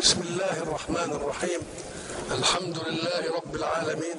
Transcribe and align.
بسم 0.00 0.20
الله 0.22 0.62
الرحمن 0.62 1.10
الرحيم. 1.12 1.60
الحمد 2.30 2.78
لله 2.78 3.22
رب 3.36 3.54
العالمين. 3.54 4.16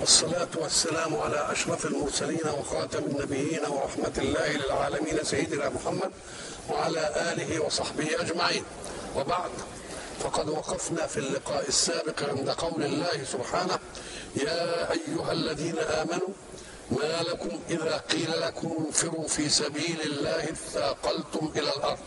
والصلاة 0.00 0.48
والسلام 0.56 1.16
على 1.16 1.52
أشرف 1.52 1.86
المرسلين 1.86 2.46
وخاتم 2.58 3.04
النبيين 3.04 3.64
ورحمة 3.66 4.12
الله 4.18 4.48
للعالمين 4.52 5.24
سيدنا 5.24 5.68
محمد 5.68 6.12
وعلى 6.70 7.32
آله 7.32 7.60
وصحبه 7.60 8.20
أجمعين. 8.20 8.64
وبعد 9.16 9.50
فقد 10.20 10.48
وقفنا 10.48 11.06
في 11.06 11.16
اللقاء 11.16 11.68
السابق 11.68 12.22
عند 12.28 12.50
قول 12.50 12.82
الله 12.84 13.24
سبحانه 13.32 13.78
يا 14.36 14.92
أيها 14.92 15.32
الذين 15.32 15.78
آمنوا 15.78 16.32
ما 16.90 17.22
لكم 17.22 17.60
إذا 17.70 17.96
قيل 17.96 18.40
لكم 18.40 18.84
انفروا 18.86 19.28
في 19.28 19.48
سبيل 19.48 20.00
الله 20.04 20.44
اثاقلتم 20.44 21.52
إلى 21.56 21.70
الأرض. 21.76 21.98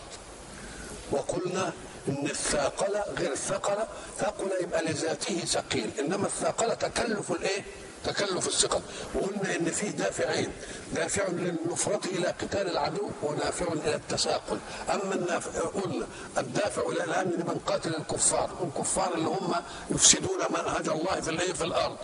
وقلنا 1.12 1.74
إن 2.10 2.26
الثاقله 2.26 3.04
غير 3.18 3.32
الثقله 3.32 3.88
ثقل 4.20 4.50
يبقى 4.62 4.84
لذاته 4.86 5.40
ثقيل 5.40 5.90
إنما 6.00 6.26
الثاقله 6.26 6.74
تكلف 6.74 7.32
الإيه؟ 7.32 7.62
تكلف 8.06 8.48
الثقل 8.48 8.82
وقلنا 9.16 9.56
إن 9.56 9.66
فيه 9.72 9.90
دافعين 9.90 10.52
دافع 10.94 11.28
للنفرة 11.28 12.00
إلى 12.06 12.28
قتال 12.28 12.70
العدو 12.70 13.10
ودافع 13.24 13.66
إلى 13.74 13.96
التساقل. 13.96 14.58
أما 14.94 15.16
النافع 15.16 15.60
قلنا 15.60 16.08
الدافع 16.38 16.82
إلى 16.82 17.04
الان 17.04 17.30
لمن 17.30 17.60
قاتل 17.68 17.96
الكفار 17.96 18.50
الكفار 18.64 19.14
اللي 19.14 19.28
هم 19.28 19.54
يفسدون 19.92 20.40
منهج 20.50 20.90
الله 20.90 21.22
في 21.22 21.30
الإيه؟ 21.30 21.54
في 21.54 21.64
الأرض. 21.64 21.98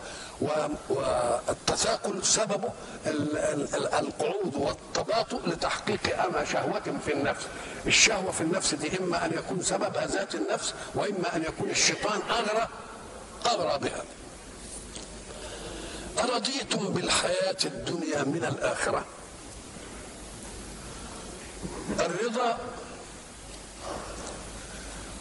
والتثاقل 0.90 2.24
سببه 2.26 2.70
ال- 3.08 3.38
ال- 3.38 3.76
ال- 3.76 3.94
القعود 3.94 4.56
والتباطؤ 4.56 5.40
لتحقيق 5.48 6.24
أما 6.24 6.46
شهوة 6.46 7.00
في 7.06 7.14
النفس. 7.14 7.46
الشهوة 7.88 8.32
في 8.32 8.42
النفس 8.42 8.74
دي 8.74 9.00
إما 9.00 9.26
أن 9.26 9.32
يكون 9.34 9.62
سببها 9.64 10.06
ذات 10.08 10.36
النفس 10.36 10.74
وإما 10.96 11.36
أن 11.36 11.44
يكون 11.44 11.70
الشيطان 11.70 12.20
أغرى 12.30 12.68
أغرى 13.46 13.80
بها. 13.80 14.04
أرضيتم 16.20 16.90
بالحياة 16.94 17.58
الدنيا 17.66 18.24
من 18.24 18.46
الآخرة؟ 18.46 19.06
الرضا 22.00 22.58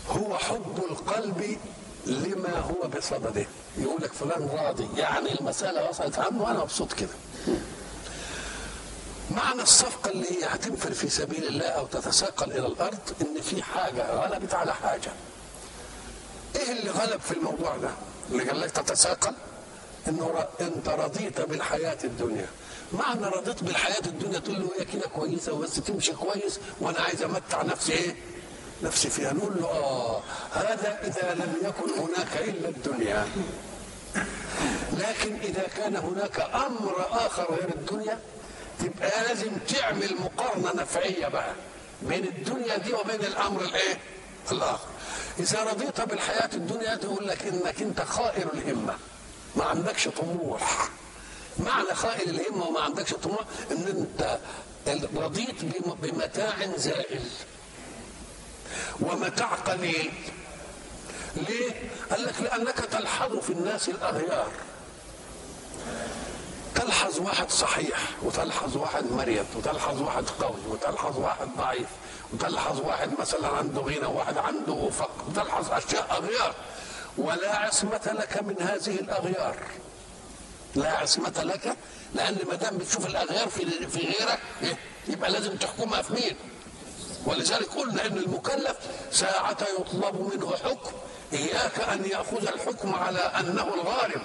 هو 0.09 0.39
حب 0.39 0.85
القلب 0.91 1.59
لما 2.07 2.59
هو 2.59 2.89
بصدده. 2.89 3.47
يقول 3.79 4.03
لك 4.03 4.13
فلان 4.13 4.49
راضي. 4.53 4.89
يعني 5.01 5.41
المسألة 5.41 5.89
وصلت. 5.89 6.19
عنه 6.19 6.43
وأنا 6.43 6.59
مبسوط 6.59 6.93
كده. 6.93 7.09
معنى 9.31 9.63
الصفقة 9.63 10.11
اللي 10.11 10.31
هي 10.31 10.45
هتنفر 10.47 10.93
في 10.95 11.09
سبيل 11.09 11.45
الله 11.47 11.67
أو 11.67 11.87
تتساقل 11.87 12.53
إلى 12.53 12.67
الأرض 12.67 12.99
إن 13.21 13.41
في 13.43 13.63
حاجة 13.63 14.15
غلبت 14.15 14.55
على 14.55 14.75
حاجة. 14.75 15.13
إيه 16.57 16.73
اللي 16.73 16.91
غلب 16.91 17.21
في 17.21 17.31
الموضوع 17.35 17.77
ده؟ 17.77 17.91
اللي 18.31 18.45
قال 18.45 18.61
لك 18.61 18.71
تتساقل 18.71 19.35
إنه 20.09 20.27
ر- 20.27 20.63
أنت 20.65 20.89
رضيت 20.89 21.41
بالحياة 21.41 21.99
الدنيا. 22.05 22.47
معنى 22.93 23.27
رضيت 23.27 23.65
بالحياة 23.65 24.07
الدنيا 24.07 24.39
تقول 24.39 24.61
له 24.61 24.71
هي 24.79 24.85
كده 24.85 25.09
كويسة 25.09 25.53
وبس 25.53 25.75
تمشي 25.75 26.13
كويس 26.13 26.61
وأنا 26.81 27.01
عايز 27.01 27.23
أمتع 27.23 27.63
نفسي 27.63 27.93
إيه؟ 27.93 28.15
نفسي 28.83 29.11
فيها. 29.11 29.33
نقول 29.33 29.53
له 29.61 29.67
آه 29.69 30.23
هذا 30.53 30.99
إذا 31.03 31.35
لم 31.35 31.55
يكن 31.63 31.91
هناك 32.03 32.49
إلا 32.49 32.69
الدنيا. 32.69 33.27
لكن 34.99 35.35
إذا 35.43 35.63
كان 35.77 35.97
هناك 35.97 36.41
أمر 36.41 37.07
آخر 37.11 37.55
غير 37.55 37.69
الدنيا 37.75 38.19
تبقى 38.79 39.25
لازم 39.29 39.51
تعمل 39.69 40.15
مقارنة 40.21 40.83
نفعية 40.83 41.29
بقى 41.29 41.53
بين 42.03 42.25
الدنيا 42.25 42.77
دي 42.77 42.93
وبين 42.93 43.21
الأمر 43.21 43.61
الإيه؟ 43.63 43.99
الآخر. 44.53 44.89
إذا 45.41 45.65
رضيت 45.65 46.01
بالحياة 46.01 46.51
الدنيا 46.55 46.95
تقول 46.95 47.29
لك 47.29 47.47
إنك 47.47 47.83
أنت 47.83 48.01
خائر 48.01 48.47
الهمة. 48.55 48.95
ما 49.57 49.65
عندكش 49.65 50.09
طموح. 50.09 50.89
معنى 51.59 51.95
خائر 51.95 52.29
الهمة 52.29 52.65
وما 52.67 52.81
عندكش 52.81 53.15
طموح 53.15 53.41
إن 53.71 54.07
أنت 54.17 54.39
رضيت 55.17 55.65
بم- 55.65 55.95
بمتاع 55.95 56.55
زائل. 56.77 57.23
ومتاع 59.01 59.47
قليل. 59.55 60.13
ليه؟ 61.37 61.73
قال 62.11 62.25
لك 62.25 62.35
لأنك 62.41 62.75
تلحظ 62.79 63.39
في 63.39 63.51
الناس 63.53 63.89
الأغيار. 63.89 64.51
تلحظ 66.75 67.21
واحد 67.21 67.51
صحيح 67.51 67.99
وتلحظ 68.23 68.77
واحد 68.77 69.13
مريض 69.13 69.47
وتلحظ 69.57 70.01
واحد 70.03 70.25
قوي 70.41 70.61
وتلحظ 70.69 71.19
واحد 71.19 71.49
ضعيف 71.59 71.89
وتلحظ 72.33 72.81
واحد 72.81 73.21
مثلا 73.21 73.49
عنده 73.49 73.81
غنى 73.81 74.07
وواحد 74.07 74.39
عنده 74.39 74.91
فقر 74.91 75.25
وتلحظ 75.29 75.71
أشياء 75.73 76.07
أغيار. 76.11 76.55
ولا 77.19 77.57
عصمة 77.57 78.11
لك 78.19 78.43
من 78.43 78.55
هذه 78.61 78.95
الأغيار 79.01 79.57
لا 80.75 80.97
عصمة 80.99 81.43
لك 81.43 81.77
لأن 82.15 82.37
ما 82.49 82.55
دام 82.55 82.79
بتشوف 82.79 83.07
الأغيار 83.07 83.49
في 83.49 83.89
في 83.89 83.99
غيرك؟ 83.99 84.39
يبقى 85.09 85.31
لازم 85.31 85.57
تحكمها 85.57 86.03
في 86.03 86.13
مين؟ 86.13 86.37
ولذلك 87.27 87.69
قلنا 87.69 88.07
إن 88.07 88.17
المكلف 88.17 88.77
ساعة 89.13 89.57
يطلب 89.81 90.35
منه 90.35 90.57
حكم 90.57 90.91
إياك 91.33 91.81
أن 91.81 92.05
يأخذ 92.05 92.47
الحكم 92.49 92.95
على 92.95 93.19
أنه 93.19 93.75
الغارم 93.75 94.23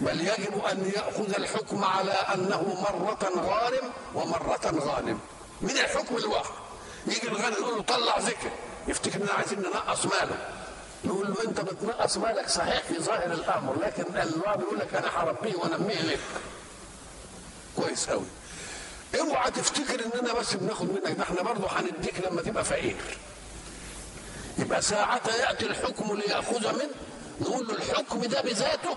بل 0.00 0.20
يجب 0.20 0.64
أن 0.64 0.92
يأخذ 0.96 1.34
الحكم 1.34 1.84
على 1.84 2.12
أنه 2.12 2.62
مرة 2.90 3.30
غارم 3.46 3.90
ومرة 4.14 4.80
غانم 4.80 5.18
من 5.60 5.70
الحكم 5.70 6.16
الواحد 6.16 6.50
يجي 7.06 7.28
الغني 7.28 7.56
يقول 7.56 7.76
له 7.76 7.82
طلع 7.82 8.18
ذكر 8.18 8.50
يفتكر 8.88 9.20
اننا 9.22 9.32
عايزين 9.32 9.58
ننقص 9.58 10.06
ماله 10.06 10.55
نقول 11.06 11.28
له 11.30 11.44
انت 11.50 11.60
بتنقص 11.60 12.16
مالك 12.16 12.48
صحيح 12.48 12.82
في 12.82 12.98
ظاهر 13.00 13.32
الأمر 13.32 13.78
لكن 13.82 14.04
الله 14.16 14.56
بيقول 14.56 14.78
لك 14.78 14.94
أنا 14.94 15.08
هربيه 15.22 15.54
وأنميه 15.56 16.00
لك. 16.02 16.18
كويس 17.76 18.08
قوي 18.10 18.26
اوعى 19.20 19.50
تفتكر 19.50 20.00
إننا 20.04 20.32
بس 20.34 20.54
بناخد 20.54 20.92
منك 20.92 21.16
ده 21.16 21.22
إحنا 21.22 21.42
برضه 21.42 21.68
هنديك 21.70 22.26
لما 22.26 22.42
تبقى 22.42 22.64
فقير. 22.64 22.96
يبقى 24.58 24.82
ساعتها 24.82 25.36
يأتي 25.36 25.66
الحكم 25.66 26.16
ليأخذ 26.16 26.72
منه 26.78 26.90
نقول 27.40 27.66
له 27.68 27.74
الحكم 27.74 28.20
ده 28.20 28.40
بذاته 28.40 28.96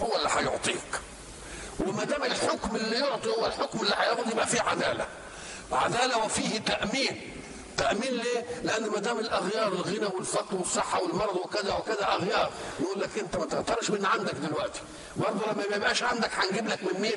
هو 0.00 0.16
اللي 0.16 0.28
هيعطيك. 0.36 1.00
وما 1.86 2.04
دام 2.04 2.24
الحكم 2.24 2.76
اللي 2.76 2.96
يعطي 2.98 3.28
هو 3.28 3.46
الحكم 3.46 3.80
اللي 3.80 3.94
هياخد 3.98 4.32
يبقى 4.32 4.46
فيه 4.46 4.60
عدالة. 4.62 5.06
عدالة 5.72 6.24
وفيه 6.24 6.58
تأمين. 6.58 7.41
تأمين 7.76 8.12
ليه؟ 8.12 8.44
لأن 8.64 8.86
ما 8.90 8.98
دام 8.98 9.18
الأغيار 9.18 9.68
الغنى 9.72 10.06
والفقر 10.06 10.56
والصحة 10.56 11.02
والمرض 11.02 11.36
وكذا 11.36 11.74
وكذا 11.74 12.04
أغيار 12.12 12.50
يقول 12.80 13.00
لك 13.00 13.18
أنت 13.18 13.36
ما 13.36 13.44
تقدرش 13.44 13.90
من 13.90 14.06
عندك 14.06 14.34
دلوقتي. 14.34 14.80
برضه 15.16 15.52
لما 15.52 15.68
ما 15.70 15.76
يبقاش 15.76 16.02
عندك 16.02 16.30
هنجيب 16.34 16.68
لك 16.68 16.78
من 16.82 17.00
مين؟ 17.00 17.16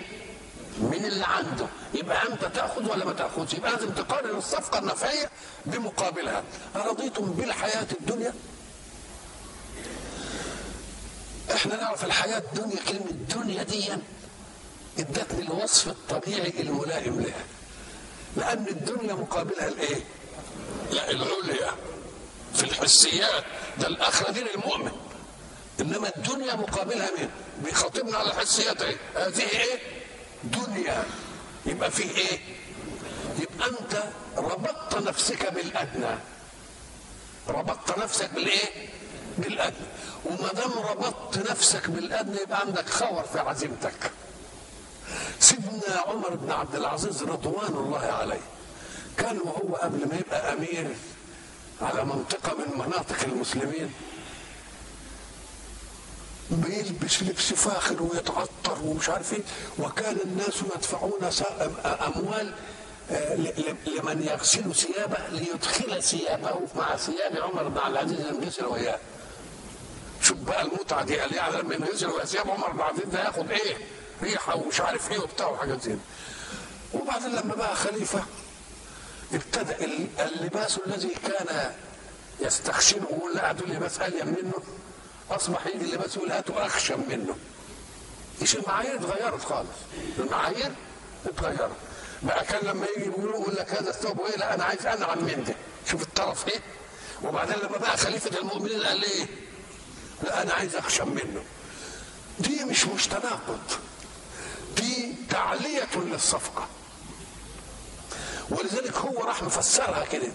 من 0.79 1.05
اللي 1.05 1.25
عنده. 1.25 1.67
يبقى 1.93 2.27
أنت 2.27 2.45
تأخذ 2.45 2.91
ولا 2.91 3.05
ما 3.05 3.13
تأخذش؟ 3.13 3.53
يبقى 3.53 3.71
لازم 3.71 3.89
تقارن 3.89 4.37
الصفقة 4.37 4.79
النفعية 4.79 5.29
بمقابلها. 5.65 6.43
ارضيتم 6.75 7.25
بالحياة 7.25 7.87
الدنيا؟ 7.99 8.33
إحنا 11.53 11.75
نعرف 11.81 12.05
الحياة 12.05 12.37
الدنيا 12.37 12.77
كلمة 12.87 13.09
الدنيا 13.09 13.63
دي 13.63 13.89
إدتني 14.99 15.41
الوصف 15.41 15.87
الطبيعي 15.87 16.53
الملائم 16.59 17.19
لها. 17.21 17.43
لأن 18.37 18.67
الدنيا 18.67 19.13
مقابلها 19.13 19.67
الايه 19.67 20.03
لا 20.91 21.11
العليا 21.11 21.71
في 22.53 22.63
الحسيات 22.63 23.43
ده 23.79 23.87
الاخره 23.87 24.31
دي 24.31 24.41
للمؤمن. 24.41 24.91
إنما 25.81 26.11
الدنيا 26.17 26.55
مقابلها 26.55 27.09
مين؟ 27.17 27.29
بيخاطبنا 27.65 28.17
على 28.17 28.27
الحسيات 28.31 28.81
إيه 28.81 28.97
هذه 29.15 29.41
إيه؟ 29.49 29.79
دنيا. 30.43 31.03
يبقى 31.65 31.91
فيه 31.91 32.15
إيه؟ 32.17 32.39
يبقى 33.39 33.69
أنت 33.69 34.03
ربطت 34.37 34.97
نفسك 35.07 35.53
بالأدنى. 35.53 36.15
ربطت 37.47 37.97
نفسك 37.97 38.29
بالإيه؟ 38.33 38.89
بالأدنى. 39.37 39.87
وما 40.25 40.47
دام 40.53 40.71
ربطت 40.71 41.51
نفسك 41.51 41.89
بالأدنى 41.89 42.41
يبقى 42.41 42.59
عندك 42.59 42.89
خور 42.89 43.23
في 43.23 43.39
عزيمتك. 43.39 44.11
سيدنا 45.39 46.03
عمر 46.07 46.35
بن 46.35 46.51
عبد 46.51 46.75
العزيز 46.75 47.23
رضوان 47.23 47.73
الله 47.73 48.05
عليه 48.21 48.41
كان 49.17 49.37
وهو 49.37 49.75
قبل 49.75 50.07
ما 50.09 50.15
يبقى 50.15 50.53
أمير 50.53 50.95
على 51.81 52.05
منطقة 52.05 52.55
من 52.57 52.77
مناطق 52.85 53.23
المسلمين 53.23 53.91
بيلبس 56.51 57.23
لبس 57.23 57.53
فاخر 57.53 58.03
ويتعطر 58.03 58.77
ومش 58.83 59.09
عارف 59.09 59.33
إيه 59.33 59.41
وكان 59.79 60.17
الناس 60.25 60.61
يدفعون 60.75 61.29
أموال 61.85 62.53
آه، 63.11 63.35
لمن 63.87 64.23
يغسل 64.31 64.75
ثيابه 64.75 65.17
ليدخل 65.31 66.03
ثيابه 66.03 66.59
مع 66.75 66.95
ثياب 66.95 67.37
عمر 67.37 67.63
بن 67.67 67.77
عبد 67.77 67.91
العزيز 67.91 68.19
ينغسل 68.19 68.65
وياه 68.65 68.99
شوف 70.21 70.37
بقى 70.37 70.61
المتعة 70.61 71.03
دي 71.03 71.19
قال 71.19 71.33
يعني 71.35 71.57
لما 71.61 71.75
ينغسل 71.75 72.27
ثياب 72.27 72.49
عمر 72.49 72.71
بن 72.71 72.81
عبد 72.81 72.97
العزيز 72.97 73.13
ده 73.13 73.23
ياخد 73.25 73.51
إيه؟ 73.51 73.75
ريحة 74.23 74.55
ومش 74.55 74.81
عارف 74.81 75.11
إيه 75.11 75.19
وبتاع 75.19 75.47
وحاجات 75.47 75.81
زي 75.81 75.91
دي. 75.93 75.99
وبعدين 76.93 77.31
لما 77.35 77.55
بقى 77.55 77.75
خليفة 77.75 78.23
ابتدأ 79.35 79.79
ال- 79.85 80.07
اللباس 80.19 80.79
الذي 80.87 81.09
كان 81.27 81.71
يستخشنه 82.39 83.07
ويقول 83.11 83.35
لا 83.35 83.49
هاتوا 83.49 83.67
لباس 83.67 83.99
الين 84.01 84.25
منه. 84.27 84.53
أصبح 85.31 85.67
يجي 85.67 85.85
اللباس 85.85 86.15
يقول 86.17 86.31
هاتوا 86.31 86.65
اخشن 86.65 86.99
منه. 87.09 87.35
مش 88.41 88.55
المعايير؟ 88.55 88.95
اتغيرت 88.95 89.43
خالص. 89.43 89.69
المعايير 90.19 90.71
اتغيرت. 91.25 91.71
بقى 92.23 92.45
كان 92.45 92.65
لما 92.65 92.85
يجي 92.97 93.05
يقول 93.09 93.55
لك 93.55 93.69
هذا 93.73 93.89
الثوب 93.89 94.21
إيه 94.21 94.35
لا 94.37 94.53
أنا 94.53 94.63
عايز 94.63 94.85
أنعم 94.85 95.17
من 95.23 95.43
ده 95.47 95.55
شوف 95.91 96.01
الطرف 96.01 96.47
إيه؟ 96.47 96.59
وبعدين 97.23 97.55
لما 97.55 97.77
بقى 97.77 97.97
خليفة 97.97 98.39
المؤمنين 98.39 98.83
قال 98.83 99.03
إيه؟ 99.03 99.25
لا 100.23 100.41
أنا 100.43 100.53
عايز 100.53 100.75
اخشن 100.75 101.07
منه. 101.07 101.43
دي 102.39 102.63
مش 102.63 102.85
مش 102.87 103.07
تناقض. 103.07 103.59
دي 104.77 105.15
تعلية 105.29 105.87
للصفقة. 105.95 106.67
ولذلك 108.49 108.97
هو 108.97 109.23
راح 109.23 109.43
مفسرها 109.43 110.05
كده. 110.05 110.27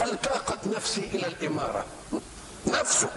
قال 0.00 0.20
طاقت 0.22 0.66
نفسي 0.66 1.00
إلى 1.00 1.26
الإمارة. 1.26 1.84
نفسه. 2.66 3.10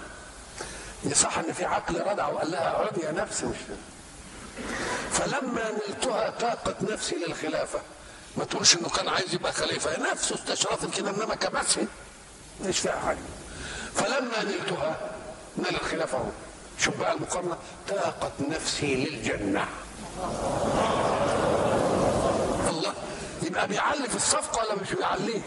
يصح 1.04 1.38
إن 1.38 1.54
في 1.54 1.66
عقل 1.66 2.02
ردع 2.02 2.28
وقال 2.28 2.52
لها 2.52 2.70
اقعدي 2.72 3.02
يا 3.02 3.12
نفسي 3.12 3.46
مش 3.46 3.58
فلما 5.12 5.72
نلتها 5.72 6.30
طاقت 6.30 6.82
نفسي 6.82 7.16
للخلافة. 7.16 7.80
ما 8.38 8.44
تقولش 8.46 8.76
إنه 8.76 8.90
كان 8.90 9.08
عايز 9.08 9.34
يبقى 9.34 9.54
خليفة. 9.54 10.12
نفسه 10.12 10.36
استشرفت 10.36 10.98
كده 10.98 11.10
إنما 11.10 11.36
كبسه 11.36 11.88
مش 12.66 12.80
فيها 12.80 13.00
حاجة. 13.06 13.18
فلما 13.96 14.44
نلتها 14.44 15.12
نال 15.58 15.76
الخلافة 15.82 16.32
شوف 16.80 16.98
بقى 16.98 17.14
المقارنة. 17.14 17.58
طاقت 17.90 18.32
نفسي 18.50 18.96
للجنة. 18.96 19.68
يبقى 23.54 23.68
بيعلي 23.68 24.10
في 24.10 24.16
الصفقة 24.16 24.64
ولا 24.66 24.82
مش 24.82 24.94
بيعليه؟ 24.94 25.42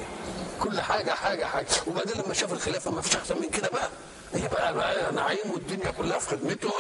كل 0.61 0.81
حاجة 0.81 1.11
حاجة 1.11 1.45
حاجة. 1.45 1.67
وبعدين 1.87 2.15
لما 2.25 2.35
شاف 2.35 2.53
الخلافة 2.53 2.91
ما 2.91 3.01
فيش 3.01 3.17
أحسن 3.17 3.37
من 3.43 3.51
كده 3.51 3.69
بقى. 3.69 3.89
هي 4.35 4.49
بقى, 4.49 4.75
بقى 4.75 5.13
نعيم 5.13 5.51
والدنيا 5.55 5.91
كلها 5.91 6.19
في 6.19 6.29
خدمته. 6.31 6.71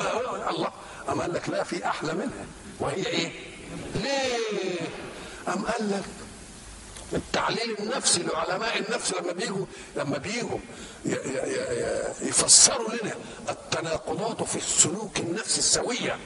الله 0.50 0.72
أم 1.08 1.20
قال 1.20 1.32
لك 1.34 1.48
لا 1.48 1.64
في 1.64 1.86
أحلى 1.86 2.12
منها. 2.12 2.46
وهي 2.80 3.06
إيه؟ 3.06 3.32
ليه؟ 3.94 4.38
أم 5.48 5.64
قال 5.66 5.90
لك 5.90 6.04
التعليل 7.12 7.76
النفسي 7.78 8.22
لعلماء 8.22 8.78
النفس 8.78 9.14
لما 9.14 9.32
بيجوا 9.32 9.66
لما 9.96 10.18
بيجوا 10.18 10.58
يفسروا 12.22 12.88
لنا 13.02 13.14
التناقضات 13.50 14.42
في 14.42 14.56
السلوك 14.56 15.18
النفسي 15.20 15.58
السوية. 15.58 16.18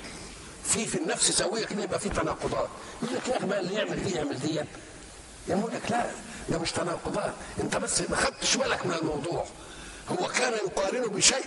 في 0.64 0.87
في 0.87 0.99
النفس 0.99 1.31
سوية 1.32 1.64
كده 1.67 1.82
يبقى 1.82 1.99
في 1.99 2.08
تناقضات. 2.08 2.69
يقول 3.03 3.17
لك 3.17 3.29
يا 3.29 3.37
أخي 3.37 3.46
بقى 3.46 3.61
اللي 3.61 3.75
يعمل 3.75 4.05
دي 4.05 4.11
يعمل 4.14 4.38
دي 4.41 4.61
يقول 5.50 5.73
لك 5.73 5.91
لا 5.91 6.06
ده 6.49 6.58
مش 6.58 6.73
تناقضات 6.73 7.35
انت 7.61 7.76
بس 7.76 8.00
ما 8.11 8.17
خدتش 8.17 8.56
بالك 8.56 8.87
من 8.87 8.94
الموضوع. 8.94 9.44
هو 10.08 10.26
كان 10.29 10.52
يقارن 10.52 11.02
بشيء 11.02 11.44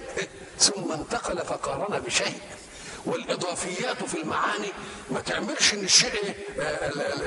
ثم 0.59 0.91
انتقل 0.91 1.37
فقارن 1.45 1.99
بشيء. 1.99 2.39
والإضافيات 3.05 4.03
في 4.03 4.21
المعاني 4.21 4.71
ما 5.11 5.19
تعملش 5.19 5.73
إن 5.73 5.83
الشيء 5.83 6.35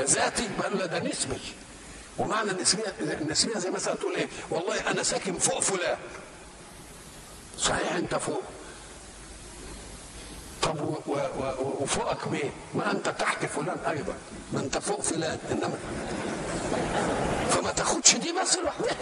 ذاتي 0.04 0.48
بل 0.62 0.86
ده 0.86 0.98
نسبي. 0.98 1.40
ومعنى 2.18 2.50
النسبية 2.50 2.94
النسبية 3.00 3.58
زي 3.58 3.70
مثلا 3.70 3.94
تقول 3.94 4.14
إيه؟ 4.14 4.28
والله 4.50 4.90
أنا 4.90 5.02
ساكن 5.02 5.38
فوق 5.38 5.60
فلان. 5.60 5.98
صحيح 7.58 7.92
أنت 7.92 8.14
فوق. 8.14 8.42
طب 10.62 10.80
وفوقك 11.80 12.28
مين؟ 12.28 12.50
ما 12.74 12.92
أنت 12.92 13.08
تحت 13.08 13.46
فلان 13.46 13.78
أيضا. 13.88 14.14
ما 14.52 14.60
أنت 14.60 14.78
فوق 14.78 15.00
فلان. 15.00 15.38
إنما 15.50 15.78
فما 17.50 17.70
تاخدش 17.72 18.16
دي 18.16 18.32
بس 18.42 18.56
لوحدها 18.56 18.96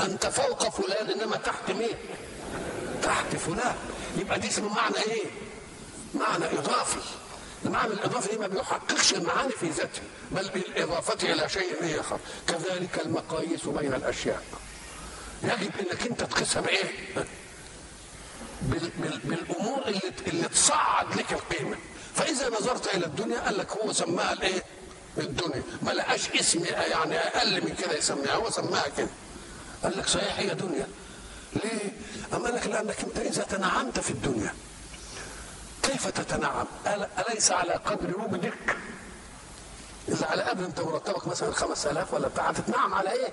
أنت 0.00 0.26
فوق 0.26 0.68
فلان 0.68 1.10
إنما 1.10 1.36
تحت 1.36 1.70
مين؟ 1.70 1.96
تحت 3.02 3.36
فلان 3.36 3.74
يبقى 4.18 4.38
دي 4.40 4.48
اسمه 4.48 4.74
معنى 4.74 4.96
إيه؟ 4.96 5.24
معنى 6.14 6.44
إضافي 6.58 6.98
المعنى 7.64 7.92
الإضافي 7.92 8.28
دي 8.28 8.38
ما 8.38 8.46
بيحققش 8.46 9.12
المعاني 9.14 9.50
في 9.52 9.68
ذاته 9.68 10.02
بل 10.30 10.48
بالإضافة 10.48 11.32
إلى 11.32 11.48
شيء 11.48 12.00
آخر 12.00 12.18
كذلك 12.48 13.00
المقاييس 13.06 13.64
بين 13.66 13.94
الأشياء 13.94 14.42
يجب 15.42 15.70
إنك 15.80 16.06
أنت 16.06 16.24
تقيسها 16.24 16.62
بإيه؟ 16.62 16.90
بال 18.62 18.90
بال 18.98 19.18
بالأمور 19.24 19.82
اللي 19.86 20.00
اللي 20.26 20.48
تصعد 20.48 21.14
لك 21.16 21.32
القيمة 21.32 21.76
فإذا 22.14 22.48
نظرت 22.48 22.94
إلى 22.94 23.06
الدنيا 23.06 23.40
قال 23.40 23.58
لك 23.58 23.70
هو 23.72 23.92
سماها 23.92 24.32
الإيه؟ 24.32 24.62
الدنيا 25.20 25.62
ما 25.82 25.90
لقاش 25.90 26.30
اسم 26.30 26.64
يعني 26.64 27.18
أقل 27.18 27.64
من 27.64 27.74
كده 27.74 27.96
يسميها 27.98 28.34
هو 28.34 28.50
سماها 28.50 28.88
كده 28.96 29.08
قال 29.82 29.98
لك 29.98 30.06
صحيح 30.06 30.38
هي 30.38 30.54
دنيا 30.54 30.86
ليه؟ 31.64 31.90
أما 32.34 32.48
لك 32.48 32.66
لأنك 32.66 33.00
أنت 33.00 33.18
إذا 33.18 33.42
تنعمت 33.42 34.00
في 34.00 34.10
الدنيا 34.10 34.54
كيف 35.82 36.06
تتنعم؟ 36.08 36.66
أليس 37.28 37.52
على 37.52 37.72
قدر 37.72 38.18
وجدك؟ 38.20 38.76
إذا 40.08 40.26
على 40.26 40.42
قدر 40.42 40.64
أنت 40.64 40.80
مرتبك 40.80 41.26
مثلا 41.28 41.52
5000 41.52 42.14
ولا 42.14 42.28
بتاع 42.28 42.50
هتتنعم 42.50 42.94
على 42.94 43.10
إيه؟ 43.12 43.32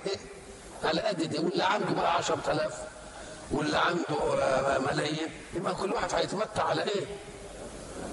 على 0.84 1.00
قد 1.00 1.22
دي 1.22 1.38
واللي 1.38 1.64
عنده 1.64 1.92
بقى 1.92 2.12
10000 2.16 2.72
واللي 3.52 3.78
عنده 3.78 4.78
ملايين 4.78 5.28
يبقى 5.54 5.74
كل 5.74 5.92
واحد 5.92 6.14
هيتمتع 6.14 6.64
على 6.64 6.82
إيه؟ 6.82 7.06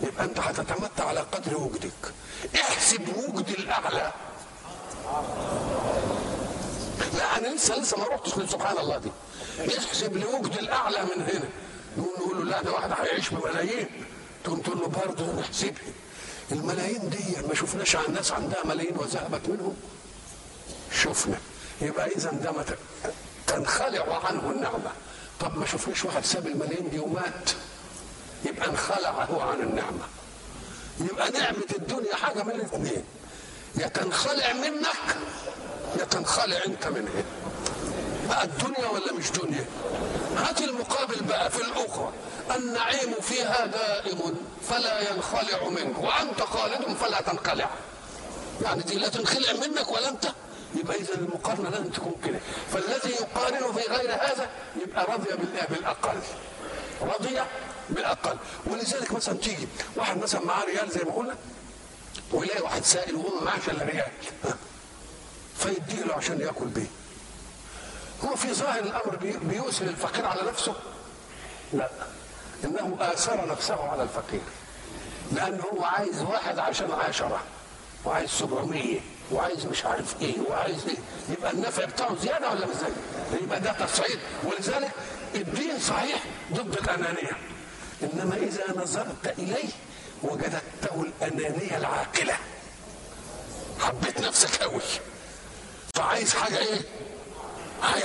يبقى 0.04 0.24
أنت 0.26 0.40
هتتمتع 0.40 1.06
على 1.08 1.20
قدر 1.20 1.58
وجدك. 1.58 2.14
احسب 2.56 3.02
وجد 3.18 3.50
الأعلى. 3.50 4.12
لا 7.18 7.38
أنا 7.38 7.48
لسه 7.48 7.76
لسه 7.76 7.98
ما 7.98 8.08
رحتش 8.08 8.30
سبحان 8.52 8.78
الله 8.78 8.98
دي. 8.98 9.12
يحسب 9.60 10.18
لوجد 10.18 10.58
الأعلى 10.58 11.04
من 11.04 11.22
هنا. 11.22 11.50
نقول 11.98 12.38
له 12.38 12.44
لا 12.46 12.62
ده 12.62 12.72
واحد 12.72 12.92
هيعيش 12.92 13.30
بملايين. 13.30 13.88
تقوم 14.44 14.60
تقول 14.62 14.80
له 14.80 14.88
برضه 14.88 15.40
نحسبها 15.42 15.94
الملايين 16.52 17.10
دي 17.10 17.48
ما 17.48 17.56
شفناش 17.56 17.96
عن 17.96 18.14
ناس 18.14 18.32
عندها 18.32 18.66
ملايين 18.66 18.98
وذهبت 18.98 19.50
منهم. 19.50 19.76
شفنا. 21.02 21.38
يبقى 21.82 22.08
إذا 22.08 22.32
ده 22.32 22.66
تنخلع 23.48 24.26
عنه 24.26 24.52
النعمة. 24.52 24.92
طب 25.40 25.58
ما 25.58 25.66
شفناش 25.66 26.06
واحد 26.06 26.26
ساب 26.26 26.48
الملايين 26.48 26.90
دي 26.90 27.00
ومات. 27.00 27.50
يبقى 28.46 28.68
انخلع 28.70 29.10
هو 29.10 29.40
عن 29.42 29.60
النعمة. 29.62 30.04
يبقى 31.00 31.32
نعمة 31.32 31.66
الدنيا 31.78 32.16
حاجة 32.16 32.44
من 32.44 32.52
الاثنين. 32.52 33.04
يا 33.76 33.88
تنخلع 33.88 34.54
منك 34.54 35.18
يا 36.00 36.06
تنخلع 36.06 36.58
انت 36.68 36.88
منها. 36.88 37.24
بقى 38.30 38.44
الدنيا 38.44 38.88
ولا 38.88 39.14
مش 39.14 39.32
دنيا؟ 39.32 39.66
هات 40.38 40.62
المقابل 40.62 41.24
بقى 41.24 41.52
في 41.52 41.62
الأخرى. 41.62 42.14
النعيم 42.56 43.14
فيها 43.22 43.66
دائم 43.66 44.36
فلا 44.70 45.12
ينخلع 45.12 45.70
منه. 45.70 46.00
وأنت 46.00 46.42
خالد 46.42 46.98
فلا 46.98 47.22
تنخلع. 47.22 47.70
يعني 48.62 48.84
دي 48.84 48.96
لا 48.96 49.10
تنخلع 49.10 49.54
منك 49.54 49.92
ولا 49.92 50.10
أنت؟ 50.10 50.28
يبقى 50.76 50.98
إذا 50.98 51.14
المقارنة 51.14 51.70
لازم 51.70 51.90
تكون 51.90 52.16
كده 52.26 52.40
فالذي 52.74 53.10
يقارن 53.12 53.74
في 53.74 53.92
غير 53.94 54.12
هذا 54.12 54.50
يبقى 54.84 55.06
رضي 55.14 55.30
بالأقل. 55.70 56.20
رضي 57.02 57.40
بالأقل. 57.92 58.38
ولذلك 58.66 59.12
مثلا 59.12 59.38
تيجي 59.38 59.68
واحد 59.96 60.18
مثلا 60.24 60.42
معاه 60.46 60.66
ريال 60.66 60.90
زي 60.92 61.02
ما 61.04 61.12
قلنا 61.16 61.36
ويلاقي 62.32 62.62
واحد 62.62 62.84
سائل 62.86 63.16
وهو 63.16 63.46
معاش 63.46 63.70
إلا 63.70 63.84
ريال 63.86 64.12
فيديه 65.58 66.04
له 66.04 66.14
عشان 66.14 66.42
يأكل 66.42 66.66
بيه. 66.68 66.88
هو 68.26 68.36
في 68.36 68.54
ظاهر 68.54 68.80
الأمر 68.80 69.16
بيؤثر 69.44 69.86
الفقير 69.86 70.26
على 70.26 70.42
نفسه؟ 70.42 70.76
لا. 71.74 71.90
إنه 72.64 72.98
آثر 73.00 73.48
نفسه 73.48 73.90
على 73.90 74.04
الفقير. 74.04 74.42
لأنه 75.32 75.64
هو 75.74 75.84
عايز 75.84 76.22
واحد 76.22 76.60
عشان 76.60 76.92
عشرة 76.92 77.44
وعايز 78.06 78.30
700 78.30 79.00
وعايز 79.32 79.66
مش 79.66 79.86
عارف 79.86 80.22
إيه 80.22 80.36
وعايز 80.50 80.88
إيه. 80.88 80.98
يبقى 81.30 81.52
النفع 81.52 81.86
بتاعه 81.86 82.16
زيادة 82.16 82.50
ولا 82.50 82.66
مش 82.68 82.76
زيادة؟ 82.76 82.96
يبقى 83.44 83.60
ده 83.60 83.72
تصعيد. 83.86 84.20
ولذلك 84.44 84.92
الدين 85.36 85.80
صحيح 85.80 86.24
ضد 86.54 86.74
الأنانية. 86.78 87.32
إنما 88.04 88.36
إذا 88.36 88.64
نظرت 88.82 89.40
إليه 89.40 89.70
وجدته 90.24 91.02
الأنانية 91.02 91.78
العاقلة. 91.78 92.38
حبيت 93.80 94.20
نفسك 94.22 94.64
قوي 94.64 94.82
فعايز 95.96 96.34
حاجة 96.34 96.58
إيه؟ 96.58 96.82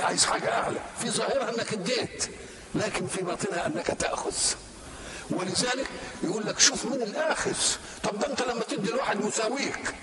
عايز 0.03 0.25
حاجة 0.25 0.53
أعلى. 0.53 0.79
في 1.01 1.09
ظاهرها 1.09 1.49
إنك 1.49 1.73
اديت 1.73 2.29
لكن 2.75 3.07
في 3.07 3.23
باطنها 3.23 3.65
إنك 3.67 3.87
تأخذ. 3.87 4.35
ولذلك 5.29 5.87
يقول 6.23 6.45
لك 6.45 6.59
شوف 6.59 6.85
من 6.85 7.01
الآخذ. 7.01 7.55
طب 8.03 8.19
ده 8.19 8.27
أنت 8.27 8.41
لما 8.41 8.61
تدي 8.63 8.91
لواحد 8.91 9.17
مساويك 9.25 9.93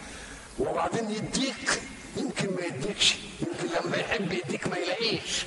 وبعدين 0.58 1.10
يديك 1.10 1.82
يمكن 2.16 2.54
ما 2.54 2.62
يديكش 2.66 3.14
يمكن 3.40 3.76
لما 3.86 3.96
يحب 3.96 4.32
يديك 4.32 4.66
ما 4.68 4.76
يلاقيش. 4.76 5.44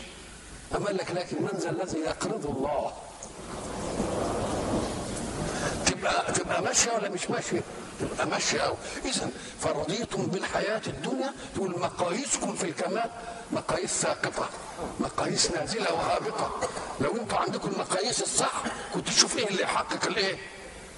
أما 0.76 0.90
لك 0.90 1.12
لكن 1.12 1.42
من 1.42 1.60
ذا 1.60 1.70
الذي 1.70 2.00
يقرض 2.00 2.46
الله 2.46 2.94
تبقى 6.08 6.34
تبقى 6.34 6.62
ماشية 6.62 6.92
ولا 6.92 7.10
مش 7.10 7.30
ماشية؟ 7.30 7.62
تبقى 8.00 8.28
ماشية. 8.28 8.60
قوي 8.62 8.78
إذا 9.06 9.30
فرضيتم 9.62 10.26
بالحياة 10.26 10.82
الدنيا 10.88 11.34
تقول 11.56 11.80
مقاييسكم 11.80 12.56
في 12.56 12.64
الكمال. 12.64 13.10
مقاييس 13.52 13.92
ساقطة. 13.92 14.50
مقاييس 15.00 15.52
نازلة 15.52 15.94
وهابطه 15.94 16.52
لو 17.02 17.12
أنتوا 17.18 17.38
عندكم 17.38 17.70
المقاييس 17.70 18.22
الصح 18.22 18.52
كنت 18.94 19.08
تشوف 19.08 19.38
إيه 19.38 19.48
اللي 19.48 19.64
يحقق 19.64 20.06
الإيه؟ 20.06 20.38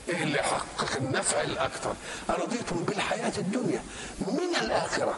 إيه 0.09 0.23
اللي 0.23 0.39
يحقق 0.39 0.95
النفع 0.97 1.41
الأكثر؟ 1.41 1.93
أرضيتم 2.29 2.83
بالحياة 2.83 3.33
الدنيا 3.37 3.83
من 4.27 4.55
الآخرة. 4.61 5.15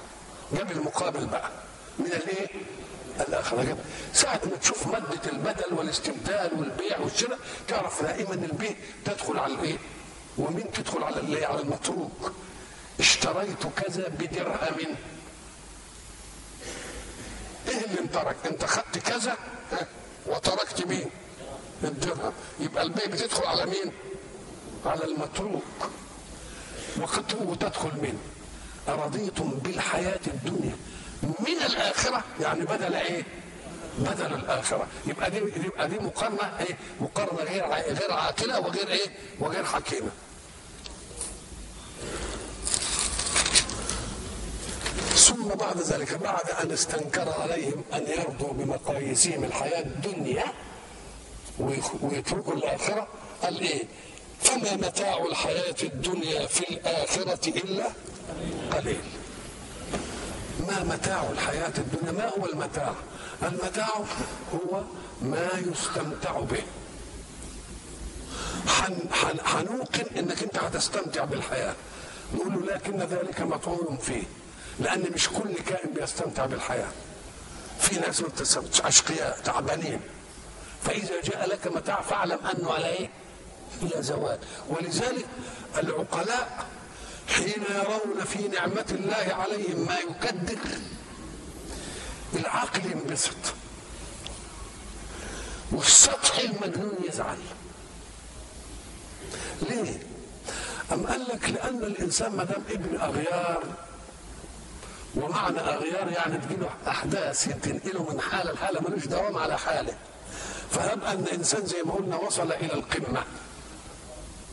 جاب 0.54 0.72
المقابل 0.72 1.26
بقى. 1.26 1.50
من 2.00 2.06
الإيه؟ 2.06 2.48
الاخره 3.28 3.64
جاب 3.64 3.78
ساعة 4.14 4.42
ما 4.52 4.58
تشوف 4.58 4.88
مادة 4.88 5.30
البدل 5.32 5.74
والاستبدال 5.74 6.50
والبيع 6.60 7.00
والشراء 7.00 7.40
تعرف 7.68 8.04
دائما 8.04 8.34
البيع 8.34 8.76
تدخل 9.06 9.40
على 9.40 9.54
الايه 9.54 9.78
ومن 10.38 10.72
تدخل 10.74 11.04
على 11.04 11.20
اللي 11.20 11.46
على 11.46 11.62
المتروك؟ 11.62 12.32
اشتريت 13.00 13.68
كذا 13.78 14.08
بدرهم. 14.08 14.96
إيه 17.68 17.86
اللي 17.86 18.00
انترك؟ 18.00 18.36
أنت 18.46 18.66
خدت 18.66 18.98
كذا؟ 18.98 19.38
وتركت 20.28 20.88
مين؟ 20.88 21.10
الدرهم. 21.84 22.34
يبقى 22.60 22.84
البيع 22.84 23.06
بتدخل 23.06 23.46
على 23.48 23.66
مين؟ 23.66 23.92
على 24.86 25.04
المتروك. 25.06 25.64
وقد 27.02 27.34
وتدخل 27.46 27.90
من 27.90 28.20
أرضيتم 28.88 29.50
بالحياة 29.50 30.20
الدنيا. 30.28 30.76
من 31.24 31.62
الآخرة 31.66 32.24
يعني 32.42 32.66
بدل 32.66 32.94
إيه؟ 32.96 33.24
بدل 34.00 34.34
الآخرة 34.34 34.88
يبقى 35.08 35.32
دي 35.32 35.38
يبقى 35.38 35.88
دي 35.90 35.96
مقارنة 36.00 36.60
إيه؟ 36.60 36.78
مقارنة 37.02 37.40
غير 37.44 37.66
غير 37.94 38.12
عاقلة 38.14 38.60
وغير 38.60 38.88
إيه؟ 38.88 39.08
وغير 39.40 39.66
حكيمة. 39.66 40.10
ثم 45.16 45.44
بعد 45.48 45.78
ذلك 45.82 46.14
بعد 46.14 46.50
أن 46.64 46.72
استنكر 46.72 47.30
عليهم 47.42 47.84
أن 47.94 48.04
يرضوا 48.08 48.54
بمقاييسهم 48.54 49.44
الحياة 49.44 49.82
الدنيا 49.82 50.44
ويتركوا 52.02 52.54
الآخرة 52.54 53.08
قال 53.44 53.60
إيه 53.60 53.84
فما 54.42 54.76
متاع 54.76 55.18
الحياة 55.18 55.76
الدنيا 55.84 56.46
في 56.48 56.70
الآخرة 56.70 57.50
إلا 57.50 57.88
قليل 58.72 59.02
متاع 60.80 61.30
الحياة 61.32 61.74
الدنيا؟ 61.78 62.12
ما 62.12 62.30
هو 62.30 62.46
المتاع؟ 62.46 62.94
المتاع 63.44 63.90
هو 64.54 64.84
ما 65.22 65.50
يستمتع 65.72 66.40
به. 66.40 66.64
حن 68.68 68.96
حن 69.12 69.40
حنوقن 69.46 70.06
إنك 70.18 70.44
أنت 70.44 70.58
هتستمتع 70.58 71.24
بالحياة. 71.26 71.76
نقول 72.34 72.54
له 72.54 72.74
لكن 72.74 73.00
ذلك 73.00 73.42
مطعون 73.42 73.98
فيه 73.98 74.24
لأن 74.80 75.12
مش 75.14 75.30
كل 75.30 75.54
كائن 75.54 75.94
بيستمتع 75.94 76.46
بالحياة. 76.46 76.92
في 77.80 78.00
ناس 78.00 78.24
أشقياء 78.86 79.40
تعبانين. 79.44 80.00
فإذا 80.84 81.22
جاء 81.24 81.50
لك 81.50 81.68
متاع 81.68 82.02
فاعلم 82.02 82.40
أنه 82.46 82.74
على 82.74 82.86
إيه؟ 82.88 83.10
إلى 83.82 84.04
زوال. 84.04 84.40
ولذلك 84.70 85.26
العقلاء 85.78 86.66
حين 87.36 87.64
يرون 87.70 88.26
في 88.26 88.48
نعمة 88.48 88.86
الله 88.92 89.36
عليهم 89.36 89.86
ما 89.86 89.98
يكدر 90.00 90.60
العقل 92.34 92.92
ينبسط 92.92 93.38
والسطح 95.72 96.40
المجنون 96.40 96.96
يزعل. 97.10 97.38
ليه؟ 99.62 100.00
أم 100.94 101.08
قال 101.08 101.24
لك 101.24 101.50
لأن 101.50 101.84
الإنسان 101.84 102.36
ما 102.36 102.44
دام 102.44 102.64
ابن 102.70 103.02
أغيار 103.02 103.64
ومعنى 105.16 105.60
أغيار 105.60 106.12
يعني 106.12 106.38
تجيله 106.38 106.70
أحداث 106.88 107.50
تنقله 107.62 108.14
من 108.14 108.22
حالة 108.22 108.52
لحالة 108.52 108.82
ملوش 108.82 109.08
دوام 109.08 109.38
على 109.38 109.58
حاله. 109.60 109.98
فهب 110.72 111.04
أن 111.04 111.26
إنسان 111.34 111.66
زي 111.66 111.84
ما 111.84 111.94
قلنا 111.94 112.16
وصل 112.16 112.52
إلى 112.52 112.74
القمة. 112.74 113.24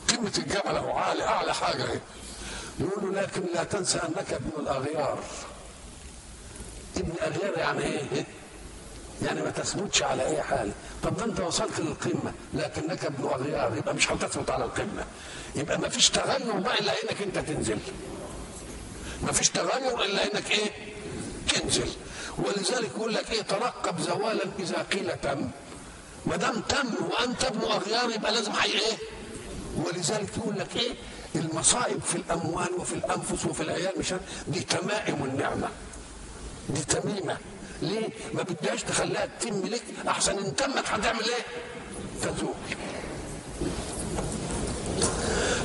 قمة 0.09 0.33
الجبل 0.39 0.77
أو 0.77 0.99
عالي 0.99 1.25
أعلى 1.25 1.55
حاجة 1.55 1.85
هي 1.85 2.01
يقول 2.81 3.17
لكن 3.17 3.43
لا 3.55 3.65
تنسى 3.65 3.99
أنك 3.99 4.33
ابن 4.33 4.51
الأغيار. 4.61 5.19
ابن 6.97 7.13
أغيار 7.23 7.59
يعني 7.59 7.85
إيه؟ 7.85 8.27
يعني 9.23 9.43
ما 9.43 9.51
تثبتش 9.51 10.03
على 10.03 10.27
أي 10.27 10.43
حال. 10.43 10.73
طب 11.03 11.17
ده 11.17 11.25
أنت 11.25 11.41
وصلت 11.41 11.81
للقمة 11.81 12.33
لكنك 12.55 13.05
ابن 13.05 13.25
أغيار. 13.29 13.77
يبقى 13.77 13.95
مش 13.95 14.13
هتثبت 14.13 14.51
على 14.51 14.65
القمة. 14.65 15.05
يبقى 15.57 15.79
ما 15.79 15.89
فيش 15.89 16.11
تغير 16.11 16.53
بقى 16.53 16.79
إلا 16.79 16.93
إنك 16.93 17.23
أنت 17.23 17.39
تنزل. 17.39 17.79
ما 19.23 19.33
فيش 19.33 19.51
تغير 19.51 20.05
إلا 20.05 20.25
إنك 20.25 20.51
إيه؟ 20.51 20.71
تنزل. 21.55 21.89
ولذلك 22.39 22.91
يقول 22.97 23.15
لك 23.15 23.31
إيه؟ 23.31 23.43
ترقب 23.43 24.01
زوالا 24.01 24.45
إذا 24.59 24.83
قيل 24.93 25.13
تم. 25.23 25.51
ما 26.27 26.37
دام 26.37 26.61
تم 26.61 26.89
وأنت 27.11 27.45
ابن 27.45 27.61
أغيار 27.65 28.11
يبقى 28.11 28.33
لازم 28.33 28.53
حي 28.53 28.69
إيه؟ 28.73 28.99
ولذلك 29.77 30.37
يقول 30.37 30.59
لك 30.59 30.77
إيه؟ 30.77 30.95
المصائب 31.35 32.03
في 32.03 32.15
الأموال 32.17 32.73
وفي 32.79 32.93
الأنفس 32.95 33.45
وفي 33.47 33.61
العيال 33.63 33.93
مش 33.99 34.15
دي 34.49 34.61
تمائم 34.61 35.25
النعمة. 35.25 35.69
دي 36.69 36.85
تميمة. 36.85 37.39
ليه؟ 37.83 38.09
ما 38.35 38.43
بدهاش 38.43 38.83
تخليها 38.83 39.27
تتم 39.41 39.67
لك 39.67 39.83
أحسن 40.09 40.39
إن 40.39 40.57
تمت 40.57 40.87
هتعمل 40.89 41.25
إيه؟ 41.25 41.45
تزول 42.23 42.55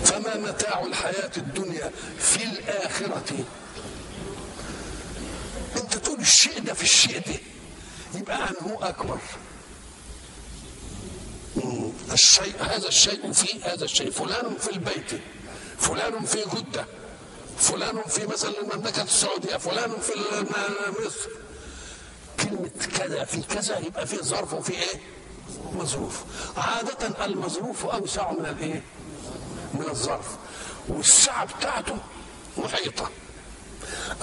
فما 0.05 0.37
متاع 0.37 0.81
الحياة 0.85 1.31
الدنيا 1.37 1.91
في 2.19 2.43
الآخرة. 2.43 3.23
أنت 5.77 5.97
تقول 5.97 6.19
الشيء 6.19 6.59
ده 6.59 6.73
في 6.73 6.83
الشيء 6.83 7.19
ده. 7.27 7.39
يبقى 8.19 8.35
أنه 8.49 8.77
أكبر. 8.81 9.17
الشيء 12.13 12.53
هذا 12.59 12.87
الشيء 12.87 13.31
في 13.31 13.63
هذا 13.63 13.85
الشيء. 13.85 14.11
فلان 14.11 14.57
في 14.59 14.71
البيت. 14.71 15.11
فلان 15.83 16.25
في 16.25 16.43
جدة 16.55 16.85
فلان 17.57 18.01
في 18.07 18.27
مثلا 18.27 18.51
المملكة 18.61 19.01
السعودية 19.01 19.57
فلان 19.57 19.91
في 19.99 20.13
مصر 21.05 21.29
كلمة 22.39 22.69
كذا 22.97 23.23
في 23.25 23.41
كذا 23.41 23.79
يبقى 23.79 24.07
في 24.07 24.17
ظرف 24.17 24.53
وفي 24.53 24.73
إيه؟ 24.73 24.99
مظروف 25.73 26.23
عادة 26.57 27.25
المظروف 27.25 27.85
أوسع 27.85 28.31
من 28.31 28.45
الايه؟ 28.45 28.83
من 29.73 29.85
الظرف 29.89 30.27
والسعة 30.87 31.57
بتاعته 31.57 31.97
محيطة 32.57 33.09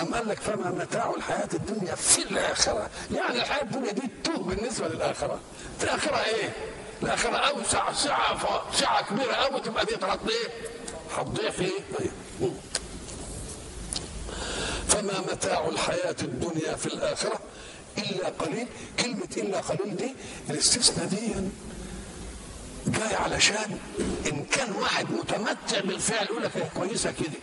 أم 0.00 0.14
قال 0.14 0.28
لك 0.28 0.40
فما 0.40 0.70
متاع 0.70 1.12
الحياة 1.16 1.48
الدنيا 1.54 1.94
في 1.94 2.22
الآخرة 2.22 2.90
يعني 3.14 3.36
الحياة 3.42 3.62
الدنيا 3.62 3.92
دي 3.92 4.02
توه 4.24 4.38
بالنسبة 4.38 4.88
للآخرة 4.88 5.40
الآخرة 5.82 6.16
إيه؟ 6.16 6.52
الآخرة 7.02 7.36
أوسع 7.36 7.92
سعة 7.92 8.62
سعة 8.72 9.02
كبيرة 9.02 9.32
أوي 9.32 9.60
تبقى 9.60 9.84
دي 9.84 9.94
إيه؟ 9.94 10.48
هتضيع 11.16 11.50
في؟ 11.50 11.70
طيب. 11.98 12.10
فما 14.88 15.20
متاع 15.32 15.68
الحياة 15.68 16.16
الدنيا 16.22 16.76
في 16.76 16.86
الآخرة 16.86 17.40
إلا 17.98 18.28
قليل 18.28 18.66
كلمة 19.00 19.28
إلا 19.36 19.60
قليل 19.60 19.96
دي 19.96 20.14
الاستثناء 20.50 21.06
دي 21.06 21.34
جاي 22.86 23.14
علشان 23.14 23.78
إن 24.26 24.44
كان 24.44 24.72
واحد 24.72 25.06
متمتع 25.12 25.80
بالفعل 25.80 26.24
يقول 26.26 26.42
لك 26.42 26.70
كويسة 26.74 27.10
كده 27.12 27.38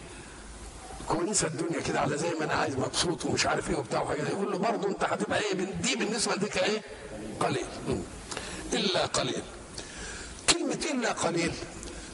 كويسة 1.07 1.47
الدنيا 1.47 1.81
كده 1.81 1.99
على 1.99 2.17
زي 2.17 2.29
ما 2.39 2.45
أنا 2.45 2.53
عايز 2.53 2.75
مبسوط 2.75 3.25
ومش 3.25 3.45
عارف 3.45 3.69
إيه 3.69 3.75
وبتاع 3.75 4.01
وحاجات 4.01 4.29
يقول 4.29 4.51
له 4.51 4.57
برضه 4.57 4.87
أنت 4.87 5.03
هتبقى 5.03 5.39
إيه 5.39 5.53
دي 5.53 5.95
بالنسبة 5.95 6.35
لديك 6.35 6.57
إيه؟ 6.57 6.81
قليل 7.39 7.65
م. 7.89 8.01
إلا 8.73 9.05
قليل 9.05 9.41
كلمة 10.49 10.79
إلا 10.91 11.11
قليل 11.11 11.51